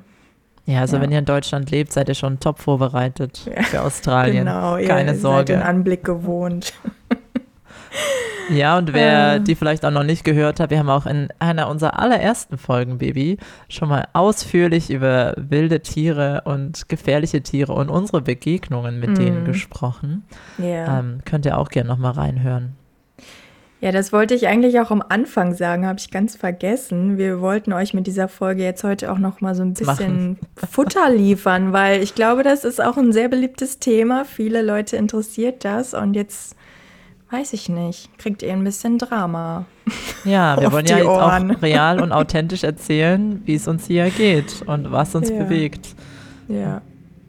Ja, 0.66 0.82
also 0.82 0.98
ja. 0.98 1.02
wenn 1.02 1.12
ihr 1.12 1.20
in 1.20 1.26
Deutschland 1.26 1.70
lebt, 1.72 1.94
seid 1.94 2.10
ihr 2.10 2.16
schon 2.16 2.40
top 2.40 2.60
vorbereitet 2.60 3.42
ja. 3.46 3.64
für 3.64 3.82
Australien. 3.84 4.46
Genau, 4.46 4.78
keine 4.78 5.14
ihr 5.14 5.20
Sorge. 5.20 5.54
Seid 5.54 5.62
den 5.62 5.68
Anblick 5.68 6.04
gewohnt. 6.04 6.74
Ja, 8.50 8.78
und 8.78 8.94
wer 8.94 9.38
ähm. 9.38 9.44
die 9.44 9.56
vielleicht 9.56 9.86
auch 9.86 9.92
noch 9.92 10.04
nicht 10.04 10.24
gehört 10.24 10.60
hat, 10.60 10.70
wir 10.70 10.80
haben 10.80 10.90
auch 10.90 11.06
in 11.06 11.30
einer 11.40 11.68
unserer 11.68 12.00
allerersten 12.00 12.58
Folgen, 12.58 12.98
Baby, 12.98 13.38
schon 13.70 13.90
mal 13.90 14.08
ausführlich 14.14 14.92
über 14.92 15.34
wilde 15.38 15.82
Tiere 15.82 16.44
und 16.46 16.88
gefährliche 16.88 17.42
Tiere 17.42 17.74
und 17.74 17.90
unsere 17.90 18.22
Begegnungen 18.22 19.00
mit 19.00 19.12
mm. 19.12 19.16
denen 19.16 19.46
gesprochen. 19.46 20.26
Yeah. 20.60 21.00
Ähm, 21.00 21.22
könnt 21.26 21.46
ihr 21.46 21.58
auch 21.58 21.70
gerne 21.70 21.90
noch 21.90 21.98
mal 21.98 22.12
reinhören. 22.12 22.76
Ja, 23.86 23.92
das 23.92 24.12
wollte 24.12 24.34
ich 24.34 24.48
eigentlich 24.48 24.80
auch 24.80 24.90
am 24.90 25.04
Anfang 25.10 25.54
sagen, 25.54 25.86
habe 25.86 26.00
ich 26.00 26.10
ganz 26.10 26.36
vergessen. 26.36 27.20
Wir 27.20 27.40
wollten 27.40 27.72
euch 27.72 27.94
mit 27.94 28.08
dieser 28.08 28.28
Folge 28.28 28.64
jetzt 28.64 28.84
heute 28.84 29.12
auch 29.12 29.20
noch 29.20 29.42
mal 29.42 29.54
so 29.54 29.62
ein 29.62 29.76
bisschen 29.76 30.40
Futter 30.72 31.12
liefern, 31.12 31.72
weil 31.72 32.02
ich 32.02 32.16
glaube, 32.16 32.42
das 32.42 32.64
ist 32.64 32.84
auch 32.84 32.98
ein 32.98 33.14
sehr 33.14 33.30
beliebtes 33.30 33.78
Thema. 33.78 34.26
Viele 34.26 34.64
Leute 34.64 34.98
interessiert 34.98 35.64
das 35.66 35.94
und 35.94 36.16
jetzt 36.16 36.56
weiß 37.30 37.54
ich 37.54 37.70
nicht, 37.70 38.10
kriegt 38.18 38.42
ihr 38.42 38.54
ein 38.54 38.64
bisschen 38.64 38.98
Drama. 38.98 39.66
Ja, 40.26 40.60
wir 40.60 40.72
wollen 40.72 40.88
ja 40.88 40.98
jetzt 40.98 41.06
Ohren. 41.06 41.56
auch 41.56 41.62
real 41.62 42.02
und 42.02 42.12
authentisch 42.12 42.64
erzählen, 42.64 43.44
wie 43.46 43.54
es 43.54 43.68
uns 43.68 43.86
hier 43.86 44.10
geht 44.10 44.64
und 44.66 44.92
was 44.92 45.14
uns 45.14 45.30
ja. 45.30 45.44
bewegt. 45.44 45.94
Ja. 46.48 46.82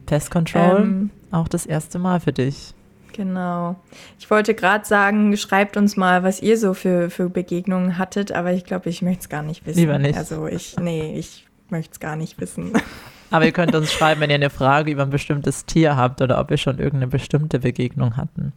Pest 0.07 0.31
Control, 0.31 0.79
ähm, 0.79 1.09
auch 1.29 1.47
das 1.47 1.67
erste 1.67 1.99
Mal 1.99 2.19
für 2.19 2.33
dich. 2.33 2.73
Genau. 3.17 3.75
Ich 4.19 4.29
wollte 4.29 4.53
gerade 4.53 4.85
sagen, 4.85 5.35
schreibt 5.37 5.75
uns 5.75 5.97
mal, 5.97 6.21
was 6.21 6.39
ihr 6.39 6.55
so 6.55 6.75
für, 6.75 7.09
für 7.09 7.29
Begegnungen 7.29 7.97
hattet, 7.97 8.31
aber 8.31 8.53
ich 8.53 8.63
glaube, 8.63 8.89
ich 8.89 9.01
möchte 9.01 9.21
es 9.21 9.29
gar 9.29 9.41
nicht 9.41 9.65
wissen. 9.65 9.79
Lieber 9.79 9.97
nicht. 9.97 10.15
Also 10.15 10.45
ich, 10.45 10.77
nee, 10.79 11.17
ich 11.17 11.47
möchte 11.69 11.93
es 11.93 11.99
gar 11.99 12.15
nicht 12.15 12.39
wissen. 12.39 12.73
Aber 13.29 13.43
ihr 13.43 13.51
könnt 13.51 13.75
uns 13.75 13.91
schreiben, 13.91 14.21
wenn 14.21 14.29
ihr 14.29 14.35
eine 14.35 14.49
Frage 14.49 14.89
über 14.89 15.01
ein 15.01 15.09
bestimmtes 15.09 15.65
Tier 15.65 15.97
habt 15.97 16.21
oder 16.21 16.39
ob 16.39 16.49
ihr 16.49 16.55
schon 16.55 16.77
irgendeine 16.77 17.07
bestimmte 17.07 17.59
Begegnung 17.59 18.15
hatten. 18.15 18.53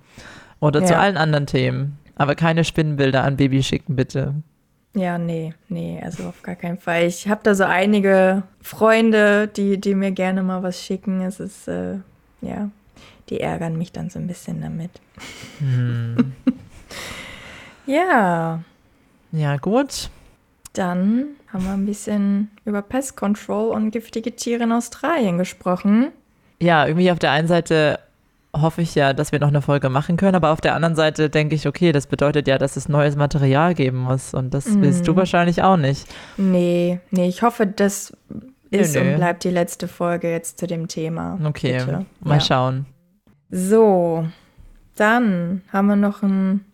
Oder 0.60 0.82
ja. 0.82 0.86
zu 0.86 0.96
allen 0.96 1.16
anderen 1.16 1.46
Themen. 1.46 1.98
Aber 2.14 2.36
keine 2.36 2.62
Spinnenbilder 2.62 3.24
an 3.24 3.36
Baby 3.36 3.64
schicken, 3.64 3.96
bitte. 3.96 4.32
Ja, 4.94 5.18
nee, 5.18 5.54
nee, 5.68 6.00
also 6.00 6.28
auf 6.28 6.42
gar 6.44 6.54
keinen 6.54 6.78
Fall. 6.78 7.06
Ich 7.06 7.26
habe 7.26 7.40
da 7.42 7.56
so 7.56 7.64
einige 7.64 8.44
Freunde, 8.60 9.48
die, 9.48 9.80
die 9.80 9.96
mir 9.96 10.12
gerne 10.12 10.44
mal 10.44 10.62
was 10.62 10.80
schicken. 10.80 11.20
Es 11.22 11.40
ist, 11.40 11.66
äh, 11.66 11.96
ja, 12.42 12.70
die 13.28 13.40
ärgern 13.40 13.76
mich 13.76 13.92
dann 13.92 14.10
so 14.10 14.18
ein 14.18 14.26
bisschen 14.26 14.60
damit. 14.60 14.90
Hm. 15.58 16.32
ja. 17.86 18.62
Ja, 19.32 19.56
gut. 19.56 20.10
Dann 20.72 21.26
haben 21.52 21.64
wir 21.64 21.72
ein 21.72 21.86
bisschen 21.86 22.50
über 22.64 22.82
Pest 22.82 23.16
Control 23.16 23.70
und 23.70 23.90
giftige 23.90 24.34
Tiere 24.36 24.64
in 24.64 24.72
Australien 24.72 25.38
gesprochen. 25.38 26.12
Ja, 26.60 26.86
irgendwie 26.86 27.10
auf 27.10 27.18
der 27.18 27.32
einen 27.32 27.48
Seite 27.48 27.98
hoffe 28.54 28.82
ich 28.82 28.94
ja, 28.94 29.12
dass 29.12 29.32
wir 29.32 29.38
noch 29.38 29.48
eine 29.48 29.62
Folge 29.62 29.88
machen 29.88 30.16
können, 30.16 30.34
aber 30.34 30.50
auf 30.50 30.60
der 30.60 30.74
anderen 30.74 30.96
Seite 30.96 31.30
denke 31.30 31.54
ich, 31.54 31.68
okay, 31.68 31.92
das 31.92 32.06
bedeutet 32.06 32.48
ja, 32.48 32.58
dass 32.58 32.76
es 32.76 32.88
neues 32.88 33.16
Material 33.16 33.74
geben 33.74 33.98
muss 33.98 34.34
und 34.34 34.52
das 34.54 34.66
mm. 34.66 34.82
willst 34.82 35.06
du 35.06 35.14
wahrscheinlich 35.14 35.62
auch 35.62 35.76
nicht. 35.76 36.06
Nee, 36.36 36.98
nee, 37.10 37.28
ich 37.28 37.42
hoffe, 37.42 37.66
das 37.66 38.12
ist 38.70 38.94
nö, 38.94 39.02
nö. 39.02 39.10
und 39.10 39.16
bleibt 39.16 39.44
die 39.44 39.50
letzte 39.50 39.88
Folge 39.88 40.30
jetzt 40.30 40.58
zu 40.58 40.66
dem 40.66 40.88
Thema. 40.88 41.38
Okay, 41.44 41.78
Bitte. 41.78 42.06
mal 42.20 42.34
ja. 42.34 42.40
schauen. 42.40 42.86
So, 43.50 44.28
dann 44.96 45.62
haben 45.72 45.86
wir 45.88 45.96
noch 45.96 46.22
ein 46.22 46.64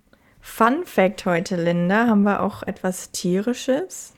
Fun 0.40 0.84
Fact 0.84 1.26
heute, 1.26 1.56
Linda. 1.56 2.06
Haben 2.06 2.22
wir 2.22 2.40
auch 2.40 2.62
etwas 2.62 3.10
Tierisches? 3.10 4.14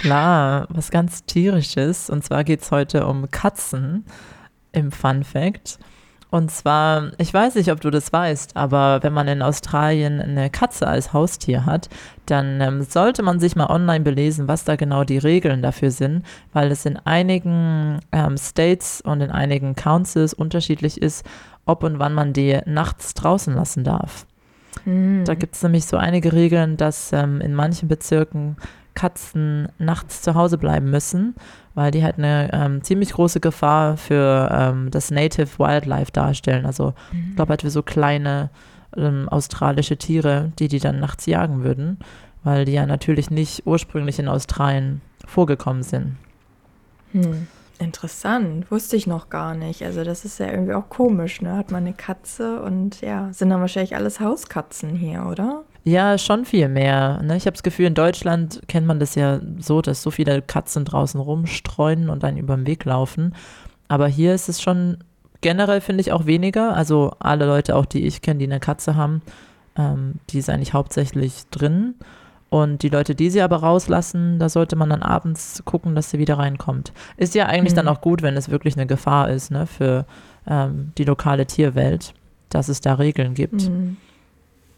Klar, 0.00 0.66
was 0.70 0.90
ganz 0.90 1.24
Tierisches. 1.24 2.08
Und 2.10 2.24
zwar 2.24 2.42
geht 2.42 2.62
es 2.62 2.70
heute 2.70 3.06
um 3.06 3.30
Katzen 3.30 4.04
im 4.72 4.92
Fun 4.92 5.24
Fact. 5.24 5.78
Und 6.30 6.50
zwar, 6.50 7.10
ich 7.18 7.34
weiß 7.34 7.56
nicht, 7.56 7.72
ob 7.72 7.80
du 7.80 7.90
das 7.90 8.12
weißt, 8.12 8.56
aber 8.56 9.02
wenn 9.02 9.12
man 9.12 9.26
in 9.26 9.42
Australien 9.42 10.20
eine 10.20 10.48
Katze 10.48 10.86
als 10.86 11.12
Haustier 11.12 11.66
hat, 11.66 11.88
dann 12.26 12.60
ähm, 12.60 12.82
sollte 12.82 13.22
man 13.22 13.40
sich 13.40 13.56
mal 13.56 13.68
online 13.68 14.04
belesen, 14.04 14.46
was 14.46 14.64
da 14.64 14.76
genau 14.76 15.02
die 15.02 15.18
Regeln 15.18 15.60
dafür 15.60 15.90
sind, 15.90 16.24
weil 16.52 16.70
es 16.70 16.86
in 16.86 16.96
einigen 16.98 17.98
ähm, 18.12 18.36
States 18.36 19.00
und 19.00 19.20
in 19.20 19.30
einigen 19.30 19.74
Councils 19.74 20.32
unterschiedlich 20.32 21.02
ist, 21.02 21.26
ob 21.66 21.82
und 21.82 21.98
wann 21.98 22.14
man 22.14 22.32
die 22.32 22.60
nachts 22.64 23.14
draußen 23.14 23.54
lassen 23.54 23.82
darf. 23.82 24.24
Mhm. 24.84 25.24
Da 25.24 25.34
gibt 25.34 25.56
es 25.56 25.62
nämlich 25.62 25.84
so 25.86 25.96
einige 25.96 26.32
Regeln, 26.32 26.76
dass 26.76 27.12
ähm, 27.12 27.40
in 27.40 27.54
manchen 27.54 27.88
Bezirken 27.88 28.56
Katzen 28.94 29.68
nachts 29.78 30.22
zu 30.22 30.34
Hause 30.34 30.58
bleiben 30.58 30.90
müssen, 30.90 31.34
weil 31.74 31.90
die 31.90 32.02
halt 32.02 32.18
eine 32.18 32.50
ähm, 32.52 32.82
ziemlich 32.82 33.12
große 33.12 33.40
Gefahr 33.40 33.96
für 33.96 34.48
ähm, 34.52 34.90
das 34.90 35.10
Native 35.10 35.58
Wildlife 35.58 36.12
darstellen. 36.12 36.66
Also 36.66 36.94
mhm. 37.12 37.26
ich 37.30 37.36
glaube 37.36 37.50
halt 37.50 37.62
für 37.62 37.70
so 37.70 37.82
kleine 37.82 38.50
ähm, 38.96 39.28
australische 39.28 39.96
Tiere, 39.96 40.52
die 40.58 40.68
die 40.68 40.80
dann 40.80 41.00
nachts 41.00 41.26
jagen 41.26 41.62
würden, 41.62 41.98
weil 42.42 42.64
die 42.64 42.72
ja 42.72 42.86
natürlich 42.86 43.30
nicht 43.30 43.66
ursprünglich 43.66 44.18
in 44.18 44.28
Australien 44.28 45.00
vorgekommen 45.26 45.82
sind. 45.82 46.16
Hm. 47.12 47.46
Interessant, 47.78 48.70
wusste 48.70 48.96
ich 48.96 49.06
noch 49.06 49.30
gar 49.30 49.54
nicht. 49.54 49.82
Also 49.84 50.04
das 50.04 50.26
ist 50.26 50.38
ja 50.38 50.50
irgendwie 50.50 50.74
auch 50.74 50.90
komisch, 50.90 51.40
ne? 51.40 51.56
Hat 51.56 51.70
man 51.70 51.86
eine 51.86 51.94
Katze 51.94 52.60
und 52.60 53.00
ja, 53.00 53.32
sind 53.32 53.48
dann 53.48 53.62
wahrscheinlich 53.62 53.96
alles 53.96 54.20
Hauskatzen 54.20 54.94
hier, 54.94 55.24
oder? 55.24 55.64
Ja, 55.84 56.18
schon 56.18 56.44
viel 56.44 56.68
mehr. 56.68 57.22
Ne? 57.22 57.36
Ich 57.36 57.46
habe 57.46 57.52
das 57.52 57.62
Gefühl, 57.62 57.86
in 57.86 57.94
Deutschland 57.94 58.60
kennt 58.68 58.86
man 58.86 59.00
das 59.00 59.14
ja 59.14 59.40
so, 59.58 59.80
dass 59.80 60.02
so 60.02 60.10
viele 60.10 60.42
Katzen 60.42 60.84
draußen 60.84 61.20
rumstreuen 61.20 62.10
und 62.10 62.22
dann 62.22 62.36
über 62.36 62.56
den 62.56 62.66
Weg 62.66 62.84
laufen. 62.84 63.34
Aber 63.88 64.06
hier 64.06 64.34
ist 64.34 64.48
es 64.48 64.60
schon 64.60 64.98
generell, 65.40 65.80
finde 65.80 66.02
ich, 66.02 66.12
auch 66.12 66.26
weniger. 66.26 66.76
Also 66.76 67.12
alle 67.18 67.46
Leute, 67.46 67.76
auch 67.76 67.86
die 67.86 68.06
ich 68.06 68.20
kenne, 68.20 68.38
die 68.38 68.44
eine 68.44 68.60
Katze 68.60 68.94
haben, 68.94 69.22
ähm, 69.76 70.14
die 70.30 70.38
ist 70.38 70.50
eigentlich 70.50 70.74
hauptsächlich 70.74 71.44
drin. 71.50 71.94
Und 72.50 72.82
die 72.82 72.88
Leute, 72.88 73.14
die 73.14 73.30
sie 73.30 73.42
aber 73.42 73.58
rauslassen, 73.58 74.38
da 74.40 74.48
sollte 74.48 74.74
man 74.74 74.90
dann 74.90 75.02
abends 75.02 75.62
gucken, 75.64 75.94
dass 75.94 76.10
sie 76.10 76.18
wieder 76.18 76.36
reinkommt. 76.36 76.92
Ist 77.16 77.34
ja 77.34 77.46
eigentlich 77.46 77.72
mhm. 77.72 77.76
dann 77.76 77.88
auch 77.88 78.00
gut, 78.00 78.22
wenn 78.22 78.36
es 78.36 78.50
wirklich 78.50 78.76
eine 78.76 78.86
Gefahr 78.86 79.30
ist 79.30 79.52
ne, 79.52 79.66
für 79.66 80.04
ähm, 80.48 80.92
die 80.98 81.04
lokale 81.04 81.46
Tierwelt, 81.46 82.12
dass 82.48 82.68
es 82.68 82.80
da 82.80 82.94
Regeln 82.94 83.34
gibt. 83.34 83.68
Mhm. 83.68 83.96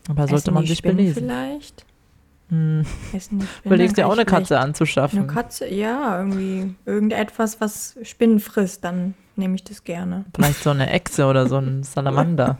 Aber 0.08 0.26
sollte 0.26 0.34
Essen 0.34 0.54
man 0.54 0.66
sich 0.66 0.78
Spinnen 0.78 0.96
belesen. 0.96 1.22
vielleicht? 1.22 1.86
Hm. 2.48 2.84
Überlegst 3.64 3.96
dir 3.96 4.06
auch 4.06 4.12
eine 4.12 4.26
Katze 4.26 4.58
anzuschaffen. 4.58 5.20
Eine 5.20 5.28
Katze, 5.28 5.72
ja, 5.72 6.18
irgendwie 6.18 6.74
irgendetwas, 6.84 7.62
was 7.62 7.96
Spinnen 8.02 8.40
frisst, 8.40 8.84
dann 8.84 9.14
nehme 9.36 9.54
ich 9.54 9.64
das 9.64 9.84
gerne. 9.84 10.26
Vielleicht 10.34 10.62
so 10.62 10.68
eine 10.70 10.90
Echse 10.90 11.24
oder 11.26 11.46
so 11.46 11.56
ein 11.56 11.82
Salamander. 11.82 12.58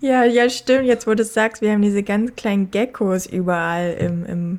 ja, 0.00 0.24
ja, 0.24 0.48
stimmt. 0.48 0.86
Jetzt, 0.86 1.06
wo 1.06 1.14
du 1.14 1.22
es 1.22 1.34
sagst, 1.34 1.60
wir 1.60 1.72
haben 1.72 1.82
diese 1.82 2.02
ganz 2.02 2.34
kleinen 2.34 2.70
Geckos 2.70 3.26
überall 3.26 3.92
im, 4.00 4.24
im, 4.24 4.58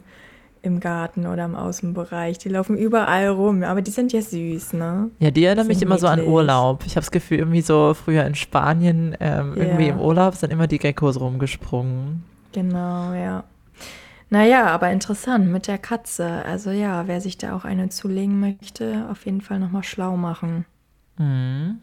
im 0.66 0.80
Garten 0.80 1.28
oder 1.28 1.46
im 1.46 1.56
Außenbereich. 1.56 2.38
Die 2.38 2.50
laufen 2.50 2.78
überall 2.78 3.28
rum, 3.28 3.64
aber 3.64 3.82
die 3.82 3.92
sind 3.92 4.14
ja 4.14 4.22
süß, 4.22 4.74
ne? 4.74 5.10
Ja, 5.20 5.32
die 5.32 5.46
erinnern 5.46 5.68
mich 5.68 5.82
immer 5.82 5.96
niedlich. 5.96 6.02
so 6.02 6.22
an 6.22 6.28
Urlaub. 6.28 6.84
Ich 6.86 6.94
habe 6.94 7.02
das 7.02 7.12
Gefühl, 7.12 7.40
irgendwie 7.40 7.62
so 7.62 7.94
früher 7.94 8.26
in 8.26 8.36
Spanien, 8.36 9.16
ähm, 9.20 9.54
yeah. 9.56 9.66
irgendwie 9.66 9.88
im 9.88 10.00
Urlaub 10.00 10.36
sind 10.36 10.52
immer 10.52 10.68
die 10.68 10.80
Geckos 10.80 11.20
rumgesprungen. 11.20 12.24
Genau, 12.52 13.14
ja. 13.14 13.44
Naja, 14.30 14.66
aber 14.68 14.92
interessant 14.92 15.50
mit 15.50 15.68
der 15.68 15.78
Katze. 15.78 16.44
Also 16.46 16.72
ja, 16.72 17.08
wer 17.08 17.22
sich 17.22 17.38
da 17.38 17.56
auch 17.56 17.64
eine 17.64 17.90
zulegen 17.90 18.40
möchte, 18.40 19.08
auf 19.12 19.26
jeden 19.26 19.42
Fall 19.42 19.60
nochmal 19.60 19.84
schlau 19.84 20.18
machen. 20.18 20.66
Mhm. 21.18 21.80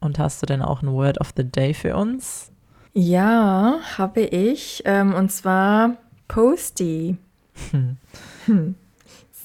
Und 0.00 0.18
hast 0.18 0.42
du 0.42 0.46
denn 0.46 0.62
auch 0.62 0.82
ein 0.82 0.92
Word 0.92 1.20
of 1.20 1.32
the 1.36 1.44
Day 1.44 1.74
für 1.74 1.96
uns? 1.96 2.50
Ja, 2.92 3.78
habe 3.96 4.22
ich. 4.22 4.82
Ähm, 4.84 5.14
und 5.14 5.30
zwar 5.30 5.96
Posty. 6.28 7.16
Hm. 7.70 7.96
Hm. 8.46 8.74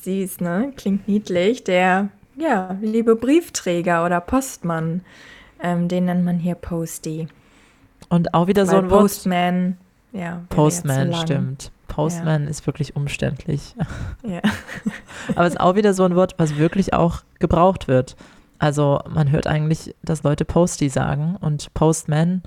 Süß, 0.01 0.39
ne? 0.39 0.73
Klingt 0.75 1.07
niedlich. 1.07 1.63
Der, 1.63 2.09
ja, 2.37 2.77
liebe 2.81 3.15
Briefträger 3.15 4.05
oder 4.05 4.21
Postmann, 4.21 5.01
ähm, 5.61 5.87
den 5.87 6.05
nennt 6.05 6.25
man 6.25 6.39
hier 6.39 6.55
Posty. 6.55 7.27
Und 8.09 8.33
auch 8.33 8.47
wieder 8.47 8.63
Weil 8.63 8.69
so 8.69 8.77
ein 8.77 8.89
Wort. 8.89 9.01
Postman, 9.01 9.77
ja. 10.13 10.43
Postman, 10.49 11.11
so 11.11 11.21
stimmt. 11.21 11.71
Postman 11.87 12.43
ja. 12.43 12.49
ist 12.49 12.65
wirklich 12.67 12.95
umständlich. 12.95 13.75
Ja. 14.23 14.41
Aber 15.35 15.45
es 15.45 15.53
ist 15.53 15.59
auch 15.59 15.75
wieder 15.75 15.93
so 15.93 16.03
ein 16.03 16.15
Wort, 16.15 16.35
was 16.37 16.57
wirklich 16.57 16.93
auch 16.93 17.21
gebraucht 17.39 17.87
wird. 17.87 18.15
Also 18.59 18.99
man 19.09 19.31
hört 19.31 19.47
eigentlich, 19.47 19.95
dass 20.01 20.23
Leute 20.23 20.45
Posty 20.45 20.89
sagen 20.89 21.37
und 21.41 21.73
Postman, 21.73 22.41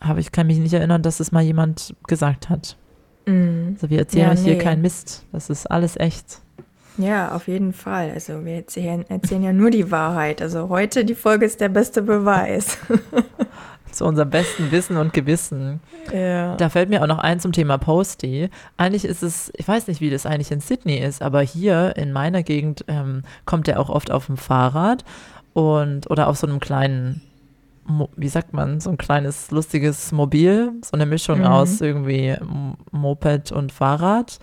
aber 0.00 0.20
ich 0.20 0.32
kann 0.32 0.46
mich 0.46 0.58
nicht 0.58 0.72
erinnern, 0.72 1.02
dass 1.02 1.20
es 1.20 1.32
mal 1.32 1.42
jemand 1.42 1.94
gesagt 2.06 2.48
hat. 2.48 2.76
Mm. 3.28 3.74
Also 3.74 3.90
wir 3.90 3.98
erzählen 3.98 4.26
ja, 4.26 4.32
euch 4.32 4.40
nee. 4.40 4.54
hier 4.54 4.58
keinen 4.58 4.82
Mist. 4.82 5.24
Das 5.32 5.50
ist 5.50 5.70
alles 5.70 5.96
echt. 5.96 6.40
Ja, 6.96 7.32
auf 7.32 7.46
jeden 7.46 7.72
Fall. 7.72 8.10
Also 8.10 8.44
wir 8.44 8.54
erzählen, 8.54 9.04
erzählen 9.08 9.44
ja 9.44 9.52
nur 9.52 9.70
die 9.70 9.90
Wahrheit. 9.90 10.42
Also 10.42 10.68
heute 10.68 11.04
die 11.04 11.14
Folge 11.14 11.46
ist 11.46 11.60
der 11.60 11.68
beste 11.68 12.02
Beweis. 12.02 12.78
Zu 13.92 14.04
unserem 14.04 14.30
besten 14.30 14.70
Wissen 14.70 14.96
und 14.96 15.12
Gewissen. 15.12 15.80
Ja. 16.12 16.56
Da 16.56 16.68
fällt 16.68 16.90
mir 16.90 17.02
auch 17.02 17.06
noch 17.06 17.18
ein 17.18 17.40
zum 17.40 17.52
Thema 17.52 17.78
Posty. 17.78 18.50
Eigentlich 18.76 19.04
ist 19.04 19.22
es, 19.22 19.50
ich 19.56 19.66
weiß 19.66 19.86
nicht, 19.86 20.00
wie 20.00 20.10
das 20.10 20.26
eigentlich 20.26 20.50
in 20.50 20.60
Sydney 20.60 20.98
ist, 20.98 21.22
aber 21.22 21.40
hier 21.40 21.96
in 21.96 22.12
meiner 22.12 22.42
Gegend 22.42 22.84
ähm, 22.88 23.22
kommt 23.44 23.66
er 23.66 23.80
auch 23.80 23.88
oft 23.88 24.10
auf 24.10 24.26
dem 24.26 24.36
Fahrrad 24.36 25.04
und 25.54 26.10
oder 26.10 26.28
auf 26.28 26.36
so 26.36 26.46
einem 26.46 26.60
kleinen 26.60 27.22
wie 28.16 28.28
sagt 28.28 28.52
man, 28.52 28.80
so 28.80 28.90
ein 28.90 28.98
kleines 28.98 29.50
lustiges 29.50 30.12
Mobil, 30.12 30.72
so 30.82 30.92
eine 30.92 31.06
Mischung 31.06 31.40
mhm. 31.40 31.46
aus 31.46 31.80
irgendwie 31.80 32.36
Moped 32.90 33.52
und 33.52 33.72
Fahrrad. 33.72 34.38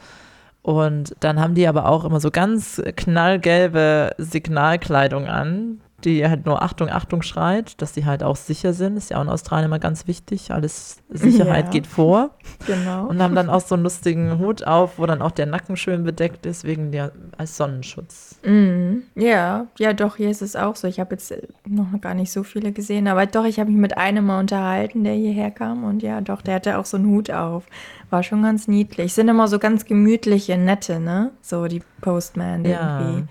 Und 0.61 1.15
dann 1.19 1.39
haben 1.39 1.53
die 1.53 1.67
aber 1.67 1.87
auch 1.87 2.05
immer 2.05 2.19
so 2.19 2.31
ganz 2.31 2.81
knallgelbe 2.95 4.15
Signalkleidung 4.17 5.27
an, 5.27 5.81
die 6.05 6.27
halt 6.27 6.45
nur 6.45 6.61
Achtung, 6.61 6.89
Achtung 6.89 7.21
schreit, 7.21 7.81
dass 7.81 7.93
die 7.93 8.05
halt 8.05 8.23
auch 8.23 8.35
sicher 8.35 8.73
sind. 8.73 8.95
Ist 8.95 9.09
ja 9.09 9.17
auch 9.17 9.23
in 9.23 9.29
Australien 9.29 9.65
immer 9.65 9.79
ganz 9.79 10.07
wichtig. 10.07 10.51
Alles 10.51 11.03
Sicherheit 11.09 11.65
ja. 11.65 11.71
geht 11.71 11.87
vor. 11.87 12.31
Genau. 12.67 13.07
Und 13.07 13.21
haben 13.21 13.35
dann 13.35 13.49
auch 13.49 13.61
so 13.61 13.75
einen 13.75 13.83
lustigen 13.83 14.37
Hut 14.39 14.65
auf, 14.65 14.99
wo 14.99 15.05
dann 15.05 15.21
auch 15.21 15.31
der 15.31 15.47
Nacken 15.47 15.75
schön 15.75 16.03
bedeckt 16.03 16.45
ist, 16.45 16.63
wegen 16.63 16.91
der 16.91 17.11
als 17.37 17.57
Sonnenschutz. 17.57 18.39
Mm, 18.45 18.99
ja, 19.15 19.67
ja, 19.77 19.93
doch, 19.93 20.17
hier 20.17 20.29
ist 20.29 20.41
es 20.41 20.55
auch 20.55 20.75
so. 20.75 20.87
Ich 20.87 20.99
habe 20.99 21.15
jetzt 21.15 21.33
noch 21.67 21.87
gar 22.01 22.13
nicht 22.13 22.31
so 22.31 22.43
viele 22.43 22.71
gesehen, 22.71 23.07
aber 23.07 23.25
doch, 23.25 23.45
ich 23.45 23.59
habe 23.59 23.71
mich 23.71 23.79
mit 23.79 23.97
einem 23.97 24.25
mal 24.25 24.39
unterhalten, 24.39 25.03
der 25.03 25.13
hierher 25.13 25.51
kam. 25.51 25.83
Und 25.83 26.03
ja, 26.03 26.21
doch, 26.21 26.41
der 26.41 26.55
hatte 26.55 26.77
auch 26.77 26.85
so 26.85 26.97
einen 26.97 27.07
Hut 27.07 27.31
auf. 27.31 27.65
War 28.09 28.21
schon 28.23 28.43
ganz 28.43 28.67
niedlich. 28.67 29.13
Sind 29.13 29.27
immer 29.27 29.47
so 29.47 29.57
ganz 29.59 29.85
gemütliche, 29.85 30.57
nette, 30.57 30.99
ne? 30.99 31.31
So 31.41 31.65
die 31.65 31.81
Postman 32.01 32.63
ja. 32.63 32.99
irgendwie. 33.01 33.27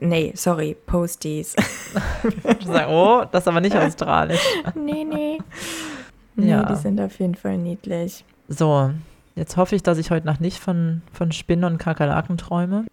Nee, 0.00 0.32
sorry, 0.34 0.76
Posties. 0.86 1.54
oh, 2.88 3.24
das 3.30 3.42
ist 3.42 3.48
aber 3.48 3.60
nicht 3.60 3.76
australisch. 3.76 4.40
nee, 4.74 5.04
nee. 5.04 5.38
Nee, 6.36 6.50
ja. 6.50 6.64
die 6.64 6.74
sind 6.74 7.00
auf 7.00 7.20
jeden 7.20 7.36
Fall 7.36 7.58
niedlich. 7.58 8.24
So, 8.48 8.90
jetzt 9.36 9.56
hoffe 9.56 9.76
ich, 9.76 9.84
dass 9.84 9.98
ich 9.98 10.10
heute 10.10 10.26
Nacht 10.26 10.40
nicht 10.40 10.58
von, 10.58 11.02
von 11.12 11.30
Spinnen 11.30 11.64
und 11.64 11.78
Kakerlaken 11.78 12.38
träume. 12.38 12.86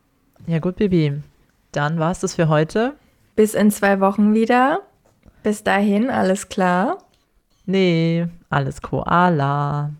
Ja, 0.46 0.60
gut, 0.60 0.76
Bibi. 0.76 1.24
Dann 1.72 1.98
war 1.98 2.12
es 2.12 2.20
das 2.20 2.36
für 2.36 2.50
heute. 2.50 2.94
Bis 3.36 3.56
in 3.56 3.72
zwei 3.72 4.00
Wochen 4.00 4.36
wieder. 4.36 4.82
Bis 5.42 5.64
dahin, 5.64 6.12
alles 6.12 6.50
klar? 6.50 7.00
Nee, 7.66 8.28
alles 8.52 8.82
Koala. 8.82 9.92